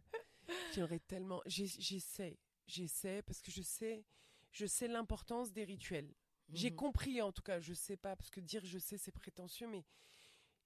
[0.74, 4.06] J'aimerais tellement j'essaie j'essaie parce que je sais
[4.52, 6.14] je sais l'importance des rituels.
[6.50, 6.76] J'ai mhm.
[6.76, 9.86] compris en tout cas je sais pas parce que dire je sais c'est prétentieux mais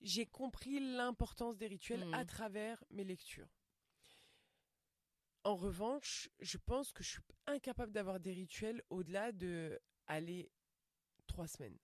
[0.02, 2.26] j'ai compris l'importance des rituels à mhm.
[2.28, 3.57] travers mes lectures
[5.48, 10.52] en revanche, je pense que je suis incapable d'avoir des rituels au-delà de aller
[11.26, 11.78] trois semaines.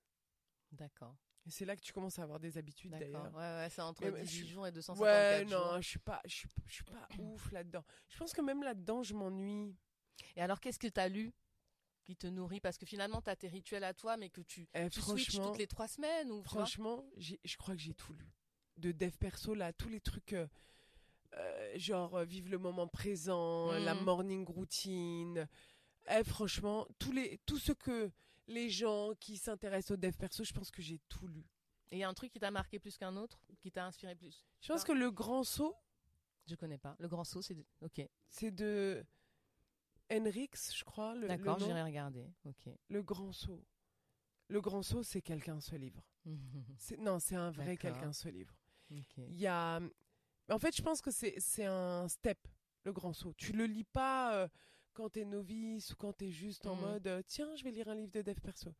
[0.74, 1.16] D'accord.
[1.48, 3.34] C'est là que tu commences à avoir des habitudes d'ailleurs.
[3.34, 6.50] Ouais, ouais, c'est entre 18 jours et 254 ouais, non, je suis pas, je suis,
[6.68, 7.86] je suis pas ouf là-dedans.
[8.10, 9.74] Je pense que même là-dedans, je m'ennuie.
[10.36, 11.34] Et alors, qu'est-ce que tu as lu
[12.04, 12.60] qui te nourrit?
[12.60, 15.40] Parce que finalement, tu as tes rituels à toi, mais que tu, eh, tu switches
[15.40, 18.28] toutes les trois semaines ou Franchement, je crois que j'ai tout lu.
[18.76, 20.34] de dev perso, là, tous les trucs.
[20.34, 20.48] Euh,
[21.38, 24.04] euh, genre vive le moment présent, la mhm.
[24.04, 25.48] morning routine.
[26.10, 28.12] Eh, franchement, tous les, tout ce que
[28.48, 31.46] les gens qui s'intéressent au dev perso, je pense que j'ai tout lu.
[31.92, 34.16] Et il y a un truc qui t'a marqué plus qu'un autre, qui t'a inspiré
[34.16, 34.46] plus?
[34.62, 35.76] Je pense que le grand saut.
[36.48, 36.96] Je connais pas.
[37.00, 37.66] Le grand saut, c'est de...
[37.82, 38.02] ok.
[38.30, 39.06] C'est de
[40.12, 41.18] Henrix, je crois.
[41.20, 42.28] D'accord, j'irai regarder.
[42.46, 42.74] Ok.
[42.90, 43.64] Le grand saut.
[44.50, 46.04] Le grand saut, c'est quelqu'un ce livre.
[47.00, 48.56] non, c'est un vrai quelqu'un ce livre.
[48.90, 49.80] Il y a.
[50.54, 52.38] En fait, je pense que c'est un step,
[52.84, 53.34] le grand saut.
[53.34, 54.36] Tu le lis pas.
[54.36, 54.48] Euh,
[54.94, 56.82] quand t'es novice ou quand t'es juste en mm.
[56.82, 58.74] mode euh, tiens, je vais lire un livre de dev perso.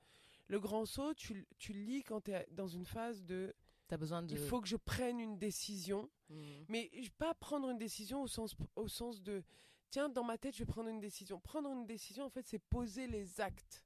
[0.48, 3.56] Le grand saut, tu, tu le lis quand t'es dans une phase de
[3.88, 4.32] T'as besoin de...
[4.32, 6.36] Il faut que je prenne une décision, mm.
[6.70, 9.44] mais pas prendre une décision au sens, au sens de
[9.90, 11.40] tiens, dans ma tête, je vais prendre une décision.
[11.40, 13.84] Prendre une décision, en fait, c'est poser les actes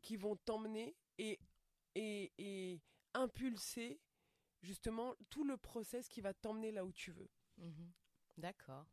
[0.00, 1.38] qui vont t'emmener et,
[1.94, 2.80] et, et
[3.12, 4.00] impulser
[4.62, 7.30] justement tout le process qui va t'emmener là où tu veux.
[7.58, 7.92] Mhm.
[8.36, 8.86] D'accord.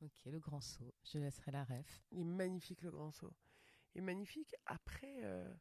[0.00, 0.94] Ok, le grand saut.
[1.04, 2.04] Je laisserai la ref.
[2.10, 3.34] Il est magnifique le grand saut.
[3.94, 4.54] Il est magnifique.
[4.66, 5.52] Après, euh,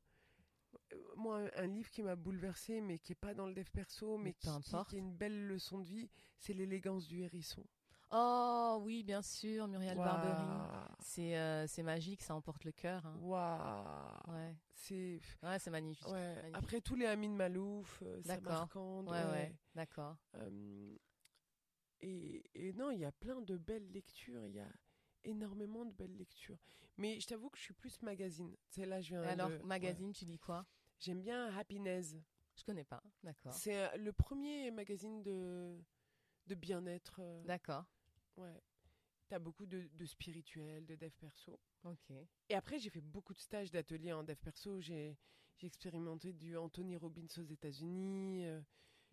[1.16, 4.34] moi, un livre qui m'a bouleversé, mais qui est pas dans le dev perso, mais,
[4.34, 4.50] qui,
[4.88, 7.66] qui, est une belle leçon de vie, c'est l'élégance du hérisson.
[8.12, 10.44] Oh oui, bien sûr, Muriel Barbery.
[11.00, 13.06] C'est euh, c'est magique, ça emporte le cœur.
[13.06, 13.20] Hein.
[14.28, 14.56] Ouais.
[14.74, 16.08] C'est ouais, c'est magnifique.
[16.54, 19.06] Après tous les Amin Malouf, euh, Samarkand.
[19.08, 19.56] Ouais, ouais.
[19.74, 20.18] D'accord.
[22.02, 24.46] Et, et, non, il y a plein de belles lectures.
[24.46, 24.70] Il y a
[25.24, 26.60] énormément de belles lectures.
[26.98, 28.56] Mais je t'avoue que je suis plus magazine.
[28.70, 29.24] C'est là je viens.
[29.24, 30.66] alors magazine, tu dis quoi?
[31.00, 32.16] J'aime bien Happiness.
[32.56, 33.04] Je connais pas.
[33.24, 33.54] D'accord.
[33.54, 35.78] C'est euh, le premier magazine de
[36.48, 37.18] de bien-être.
[37.20, 37.86] Euh, D'accord.
[38.38, 38.62] Ouais.
[39.28, 41.60] T'as beaucoup de, de spirituel, de dev perso.
[41.84, 42.12] Ok.
[42.50, 44.80] Et après, j'ai fait beaucoup de stages d'ateliers en dev perso.
[44.80, 45.18] J'ai
[45.62, 48.46] expérimenté du Anthony Robbins aux États-Unis.
[48.46, 48.62] Euh,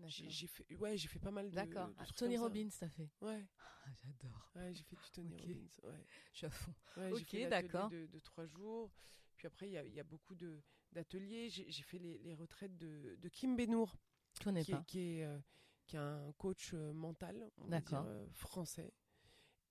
[0.05, 1.55] j'ai fait, ouais, j'ai fait pas mal de.
[1.55, 1.91] D'accord.
[2.17, 3.11] Tony Robbins, t'as fait.
[3.21, 3.47] Ouais.
[3.59, 4.51] Ah, j'adore.
[4.55, 5.69] Ouais, j'ai fait du Tony Robbins.
[5.83, 6.07] Ouais.
[6.33, 6.75] Je suis à fond.
[6.97, 7.89] Ouais, ok, d'accord.
[7.91, 8.93] De, de trois jours.
[9.37, 10.63] Puis après, il y a, y a, beaucoup de
[10.93, 11.49] d'ateliers.
[11.51, 13.97] J'ai fait les, les, retraites de, de Kim Benour.
[14.35, 14.85] Je connais qui, pas.
[14.87, 15.39] Qui est, euh,
[15.87, 18.93] qui est un coach euh, mental, on va dire, euh, français,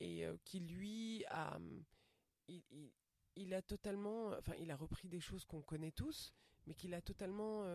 [0.01, 1.59] et qui lui a,
[2.47, 2.91] il, il,
[3.35, 6.33] il, a totalement, enfin, il a repris des choses qu'on connaît tous,
[6.65, 7.65] mais qu'il a totalement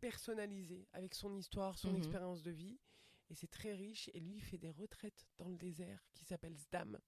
[0.00, 1.98] personnalisé avec son histoire, son mhm.
[1.98, 2.78] expérience de vie.
[3.28, 4.10] Et c'est très riche.
[4.14, 6.98] Et lui, il fait des retraites dans le désert qui s'appelle Zdam.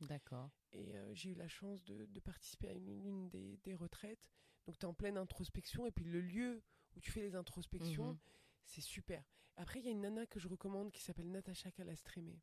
[0.00, 0.50] D'accord.
[0.72, 4.28] Et euh, j'ai eu la chance de, de, participer à une, une des, des, retraites.
[4.66, 5.86] Donc tu es en pleine introspection.
[5.86, 6.62] Et puis le lieu
[6.94, 8.18] où tu fais les introspections, mhm.
[8.64, 9.24] c'est super.
[9.56, 12.40] Après, il y a une nana que je recommande qui s'appelle Natacha Calastrémé.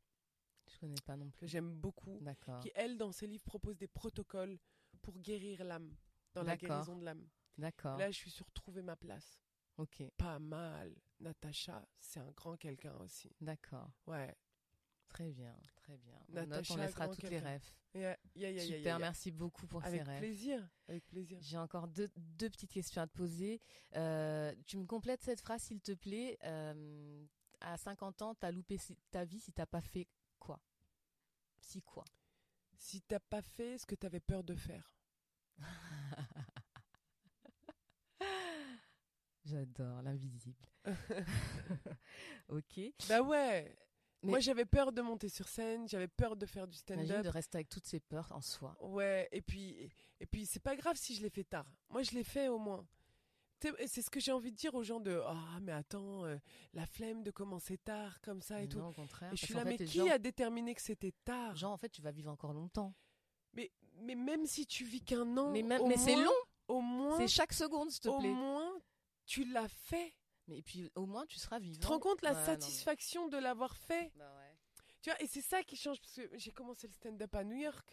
[0.68, 1.40] Je connais pas non plus.
[1.40, 2.18] Que j'aime beaucoup.
[2.20, 2.60] D'accord.
[2.60, 4.58] Qui, elle, dans ses livres, propose des protocoles
[5.02, 5.96] pour guérir l'âme.
[6.34, 7.28] Dans la guérison de l'âme.
[7.58, 7.98] D'accord.
[7.98, 9.40] Là, je suis sur Trouver ma place.
[9.76, 10.02] Ok.
[10.16, 10.94] Pas mal.
[11.18, 13.34] Natacha, c'est un grand quelqu'un aussi.
[13.40, 13.90] D'accord.
[14.06, 14.34] Ouais.
[15.10, 16.18] Très bien, très bien.
[16.28, 17.68] Natacha, on laissera toutes les rêves.
[18.60, 20.20] Super, merci beaucoup pour avec ces rêves.
[20.20, 21.38] Plaisir, avec plaisir.
[21.42, 23.60] J'ai encore deux, deux, petites questions à te poser.
[23.96, 26.38] Euh, tu me complètes cette phrase, s'il te plaît.
[26.44, 27.26] Euh,
[27.60, 28.78] à 50 ans, t'as loupé
[29.10, 30.08] ta vie si t'as pas fait
[30.38, 30.60] quoi?
[31.58, 32.04] Si quoi?
[32.76, 34.94] Si t'as pas fait ce que t'avais peur de faire.
[39.44, 40.64] J'adore l'invisible.
[42.48, 42.80] ok.
[43.08, 43.76] Bah ouais.
[44.22, 47.24] Moi, j'avais peur de monter sur scène, j'avais peur de faire du stand-up.
[47.24, 48.76] de rester avec toutes ces peurs en soi.
[48.80, 49.90] Ouais, et puis,
[50.20, 51.66] et puis c'est pas grave si je l'ai fait tard.
[51.88, 52.86] Moi, je l'ai fait au moins.
[53.86, 56.38] C'est ce que j'ai envie de dire aux gens de ah mais attends euh,
[56.72, 58.78] la flemme de commencer tard comme ça et tout.
[58.78, 59.32] Non, au contraire.
[59.34, 61.56] Et je suis là mais qui a déterminé que c'était tard?
[61.56, 62.94] Genre en fait tu vas vivre encore longtemps.
[63.52, 65.50] Mais mais même si tu vis qu'un an.
[65.50, 66.30] Mais mais c'est long.
[66.68, 67.18] Au moins.
[67.18, 68.30] C'est chaque seconde s'il te plaît.
[68.30, 68.80] Au moins
[69.26, 70.14] tu l'as fait.
[70.50, 71.74] Mais puis au moins tu seras vivant.
[71.74, 74.56] Tu te rends compte la satisfaction de l'avoir fait bah ouais.
[75.02, 77.56] Tu vois, et c'est ça qui change parce que j'ai commencé le stand-up à New
[77.56, 77.88] York.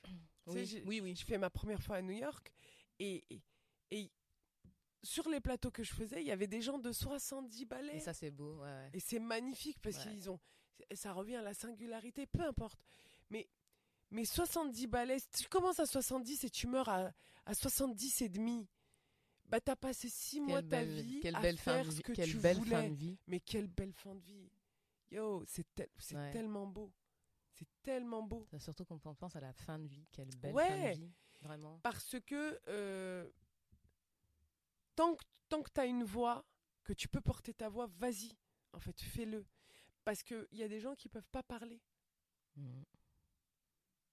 [0.47, 1.15] Oui, oui, oui.
[1.15, 2.51] Je fais ma première fois à New York
[2.99, 3.23] et,
[3.91, 4.11] et,
[5.03, 7.95] sur les plateaux que je faisais, il y avait des gens de 70 balais.
[7.95, 10.39] Et ça c'est beau, ouais, Et c'est magnifique parce qu'ils ont
[10.93, 12.79] ça revient à la singularité, peu importe.
[13.29, 13.47] Mais
[14.09, 17.11] mais 70 balais, si tu commences à 70 et tu meurs à,
[17.45, 18.67] à 70 et demi,
[19.47, 22.11] bah t'as passé six mois de ta vie quelle à belle faire fin ce que
[22.11, 22.69] quelle tu belle voulais.
[22.69, 23.17] Fin de vie.
[23.27, 24.51] Mais quelle belle fin de vie.
[25.11, 25.65] Yo, c'est
[26.31, 26.91] tellement beau.
[27.53, 28.47] C'est tellement beau.
[28.59, 30.05] Surtout qu'on pense à la fin de vie.
[30.11, 31.11] Quelle belle fin de vie.
[31.41, 31.79] Vraiment.
[31.83, 33.29] Parce que euh,
[34.95, 36.45] tant que, tant que tu as une voix,
[36.83, 38.37] que tu peux porter ta voix, vas-y.
[38.73, 39.45] En fait, fais-le.
[40.03, 41.81] Parce qu'il y a des gens qui peuvent pas parler.
[42.55, 42.81] Mmh.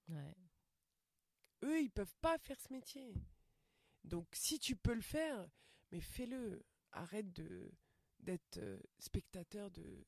[0.08, 0.34] Ouais.
[1.64, 3.14] Eux, ils peuvent pas faire ce métier.
[4.04, 5.48] Donc si tu peux le faire,
[5.90, 6.64] mais fais-le.
[6.92, 7.72] Arrête de
[8.20, 10.06] d'être euh, spectateur de,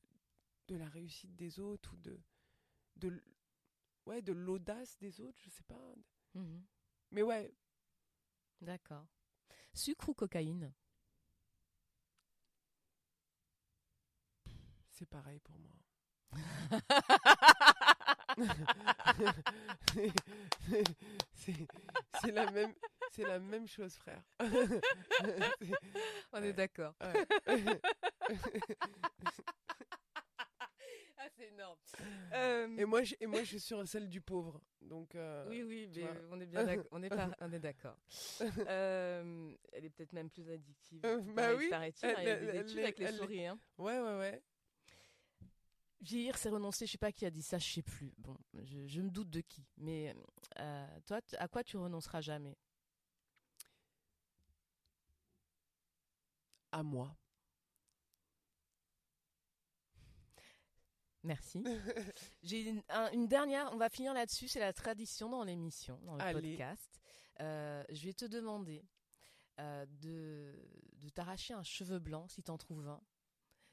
[0.69, 2.19] de la réussite des autres ou de,
[2.95, 3.21] de,
[4.05, 5.93] ouais, de l'audace des autres, je sais pas.
[6.33, 6.65] Mhm.
[7.11, 7.53] Mais ouais.
[8.61, 9.05] D'accord.
[9.73, 10.73] Sucre ou cocaïne?
[14.89, 15.75] C'est pareil pour moi.
[22.13, 22.73] c'est la même
[23.11, 24.21] c'est la même chose frère.
[26.33, 26.93] On est d'accord.
[31.19, 31.79] Ah c'est énorme.
[32.77, 34.61] Et moi je, et moi je suis sur celle du pauvre.
[34.81, 37.09] Donc euh, oui oui mais on est bien on est
[37.41, 37.97] on est d'accord.
[38.41, 41.01] Euh, elle est peut-être même plus addictive.
[41.05, 41.69] Euh, bah oui.
[41.73, 43.59] hein, il y a des études avec les souris hein.
[43.79, 44.43] ouais ouais ouais.
[46.01, 46.85] Vieillir, c'est renoncer.
[46.85, 48.13] Je sais pas qui a dit ça, je sais plus.
[48.17, 49.65] Bon, je, me doute de qui.
[49.77, 50.15] Mais
[50.59, 52.55] euh, toi, à quoi tu renonceras jamais?
[56.77, 57.11] À moi.
[61.23, 61.63] Merci.
[62.43, 62.69] J'ai
[63.13, 67.01] une, dernière, on va finir là-dessus, c'est la tradition dans l'émission, dans le podcast.
[67.39, 68.85] Euh, je vais te demander
[69.59, 70.53] euh, de,
[70.97, 73.01] de t'arracher un cheveu blanc si tu en trouves un.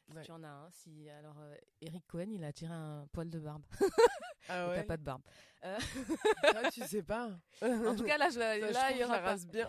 [0.09, 3.29] Si tu en as un, si alors euh, Eric Cohen, il a tiré un poil
[3.29, 3.67] de barbe.
[4.49, 4.77] Ah ouais.
[4.77, 5.23] T'as pas de barbe.
[5.65, 5.79] Euh...
[6.43, 7.39] Ah, tu sais pas.
[7.63, 9.37] en tout cas là, je, là il y aura pas.
[9.37, 9.69] bien.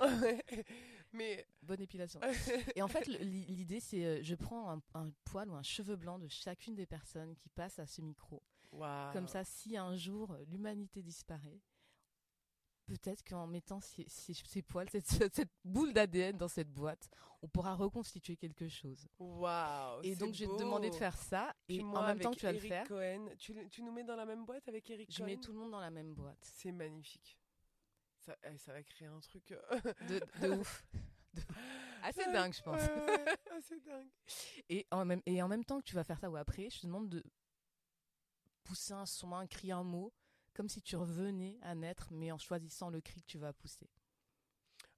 [1.15, 2.19] Mais bonne épilation.
[2.75, 6.19] Et en fait, l'idée c'est, euh, je prends un, un, poil ou un cheveu blanc
[6.19, 8.43] de chacune des personnes qui passent à ce micro.
[9.13, 11.61] Comme ça, si un jour l'humanité disparaît,
[12.85, 14.05] peut-être qu'en mettant ces,
[14.63, 17.09] poils, cette, boule d'ADN dans cette boîte,
[17.41, 19.07] on pourra reconstituer quelque chose.
[19.19, 21.53] Waouh Et donc, je vais te demander de faire ça.
[21.69, 22.87] et en même temps, tu vas le faire.
[22.87, 25.51] Cohen, tu, tu, nous mets dans la même boîte avec Eric Cohen Je mets tout
[25.51, 26.39] le monde dans la même boîte.
[26.41, 27.37] C'est magnifique.
[28.19, 29.51] Ça, eh, ça, va créer un truc.
[29.51, 29.93] Euh,
[30.41, 30.83] de, ouf.
[32.03, 32.81] Assez dingue, je pense.
[33.51, 34.07] assez dingue.
[34.69, 36.81] Et en, même, et en même temps que tu vas faire ça ou après, je
[36.81, 37.23] te demande de
[38.63, 40.13] pousser un son, un cri, un mot
[40.55, 43.89] comme si tu revenais à naître, mais en choisissant le cri que tu vas pousser.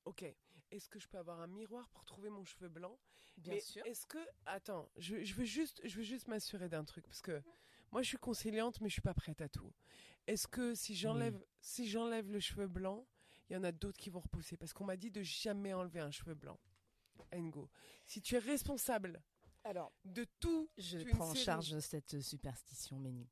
[0.06, 0.24] Ok.
[0.70, 2.98] Est-ce que je peux avoir un miroir pour trouver mon cheveu blanc?
[3.38, 3.86] Bien sûr.
[3.86, 7.42] Est-ce que attends, je, veux juste, je veux juste m'assurer d'un truc parce que
[7.92, 9.74] moi je suis conciliante, mais je suis pas prête à tout.
[10.28, 13.08] Est-ce que si j'enlève, si j'enlève le cheveu blanc,
[13.50, 16.00] il y en a d'autres qui vont repousser parce qu'on m'a dit de jamais enlever
[16.00, 16.60] un cheveu blanc.
[17.34, 17.70] Engo,
[18.06, 19.22] si tu es responsable
[19.64, 23.28] alors, de tout, je prends en charge cette superstition, Méni.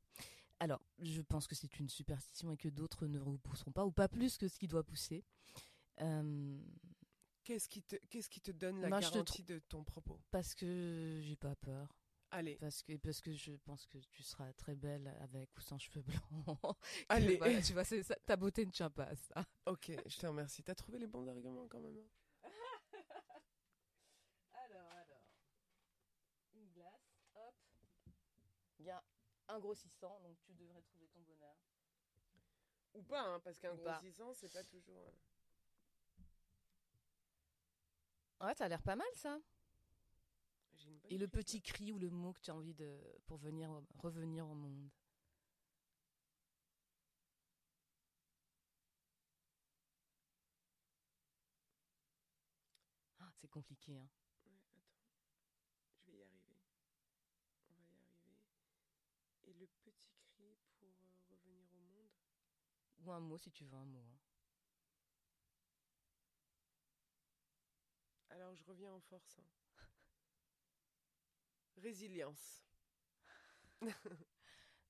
[0.60, 4.06] Alors, je pense que c'est une superstition et que d'autres ne repousseront pas, ou pas
[4.06, 5.24] plus que ce qui doit pousser.
[6.02, 6.58] Euh,
[7.42, 10.20] qu'est-ce qui te, qu'est-ce qui te donne la garantie de ton propos?
[10.30, 11.96] Parce que j'ai pas peur.
[12.36, 12.56] Allez.
[12.56, 16.02] Parce que, parce que je pense que tu seras très belle avec ou sans cheveux
[16.02, 16.76] blancs.
[17.08, 17.38] Allez.
[17.62, 17.84] tu vois,
[18.26, 19.42] ta beauté ne tient pas à ça.
[19.64, 20.62] Ok, je te remercie.
[20.62, 21.96] T'as trouvé les bons arguments quand même.
[22.44, 22.50] Hein
[24.52, 25.24] alors, alors.
[26.54, 27.54] Une glace, hop.
[28.80, 29.02] Bien
[29.48, 31.56] un grossissant, donc tu devrais trouver ton bonheur.
[32.92, 35.14] Ou pas, hein, parce qu'un grossissant, c'est pas toujours.
[38.42, 39.38] Ouais, ça a l'air pas mal ça.
[41.10, 44.48] Et le petit cri ou le mot que tu as envie de pour venir revenir
[44.48, 44.90] au monde.
[53.20, 54.08] Ah, c'est compliqué hein.
[59.58, 59.92] le petit
[60.34, 62.10] cri pour euh, revenir au monde?
[62.98, 64.04] Ou un mot si tu veux un mot.
[64.04, 64.18] Hein.
[68.30, 69.38] Alors je reviens en force.
[69.38, 69.65] Hein.
[71.76, 72.64] Résilience.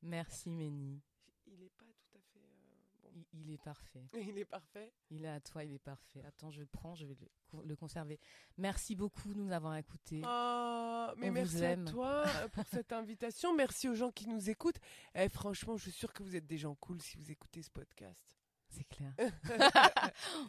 [0.02, 1.02] Merci Méni.
[1.46, 4.04] Il n'est pas tout à fait euh, il, est parfait.
[4.14, 4.92] Il est parfait.
[5.10, 6.22] Il est à toi, il est parfait.
[6.26, 7.16] Attends, je le prends, je vais
[7.64, 8.18] le, conserver.
[8.56, 10.22] Merci beaucoup de nous avoir écoutés.
[10.24, 13.54] Oh, mais merci à toi euh, pour cette invitation.
[13.54, 14.80] Merci aux gens qui nous écoutent.
[15.14, 17.70] Eh, franchement, je suis sûre que vous êtes des gens cool si vous écoutez ce
[17.70, 18.36] podcast.
[18.68, 19.14] C'est clair.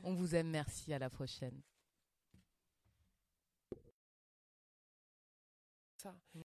[0.03, 0.93] On vous aime, merci.
[0.93, 1.61] À la prochaine.
[5.97, 6.27] Ça.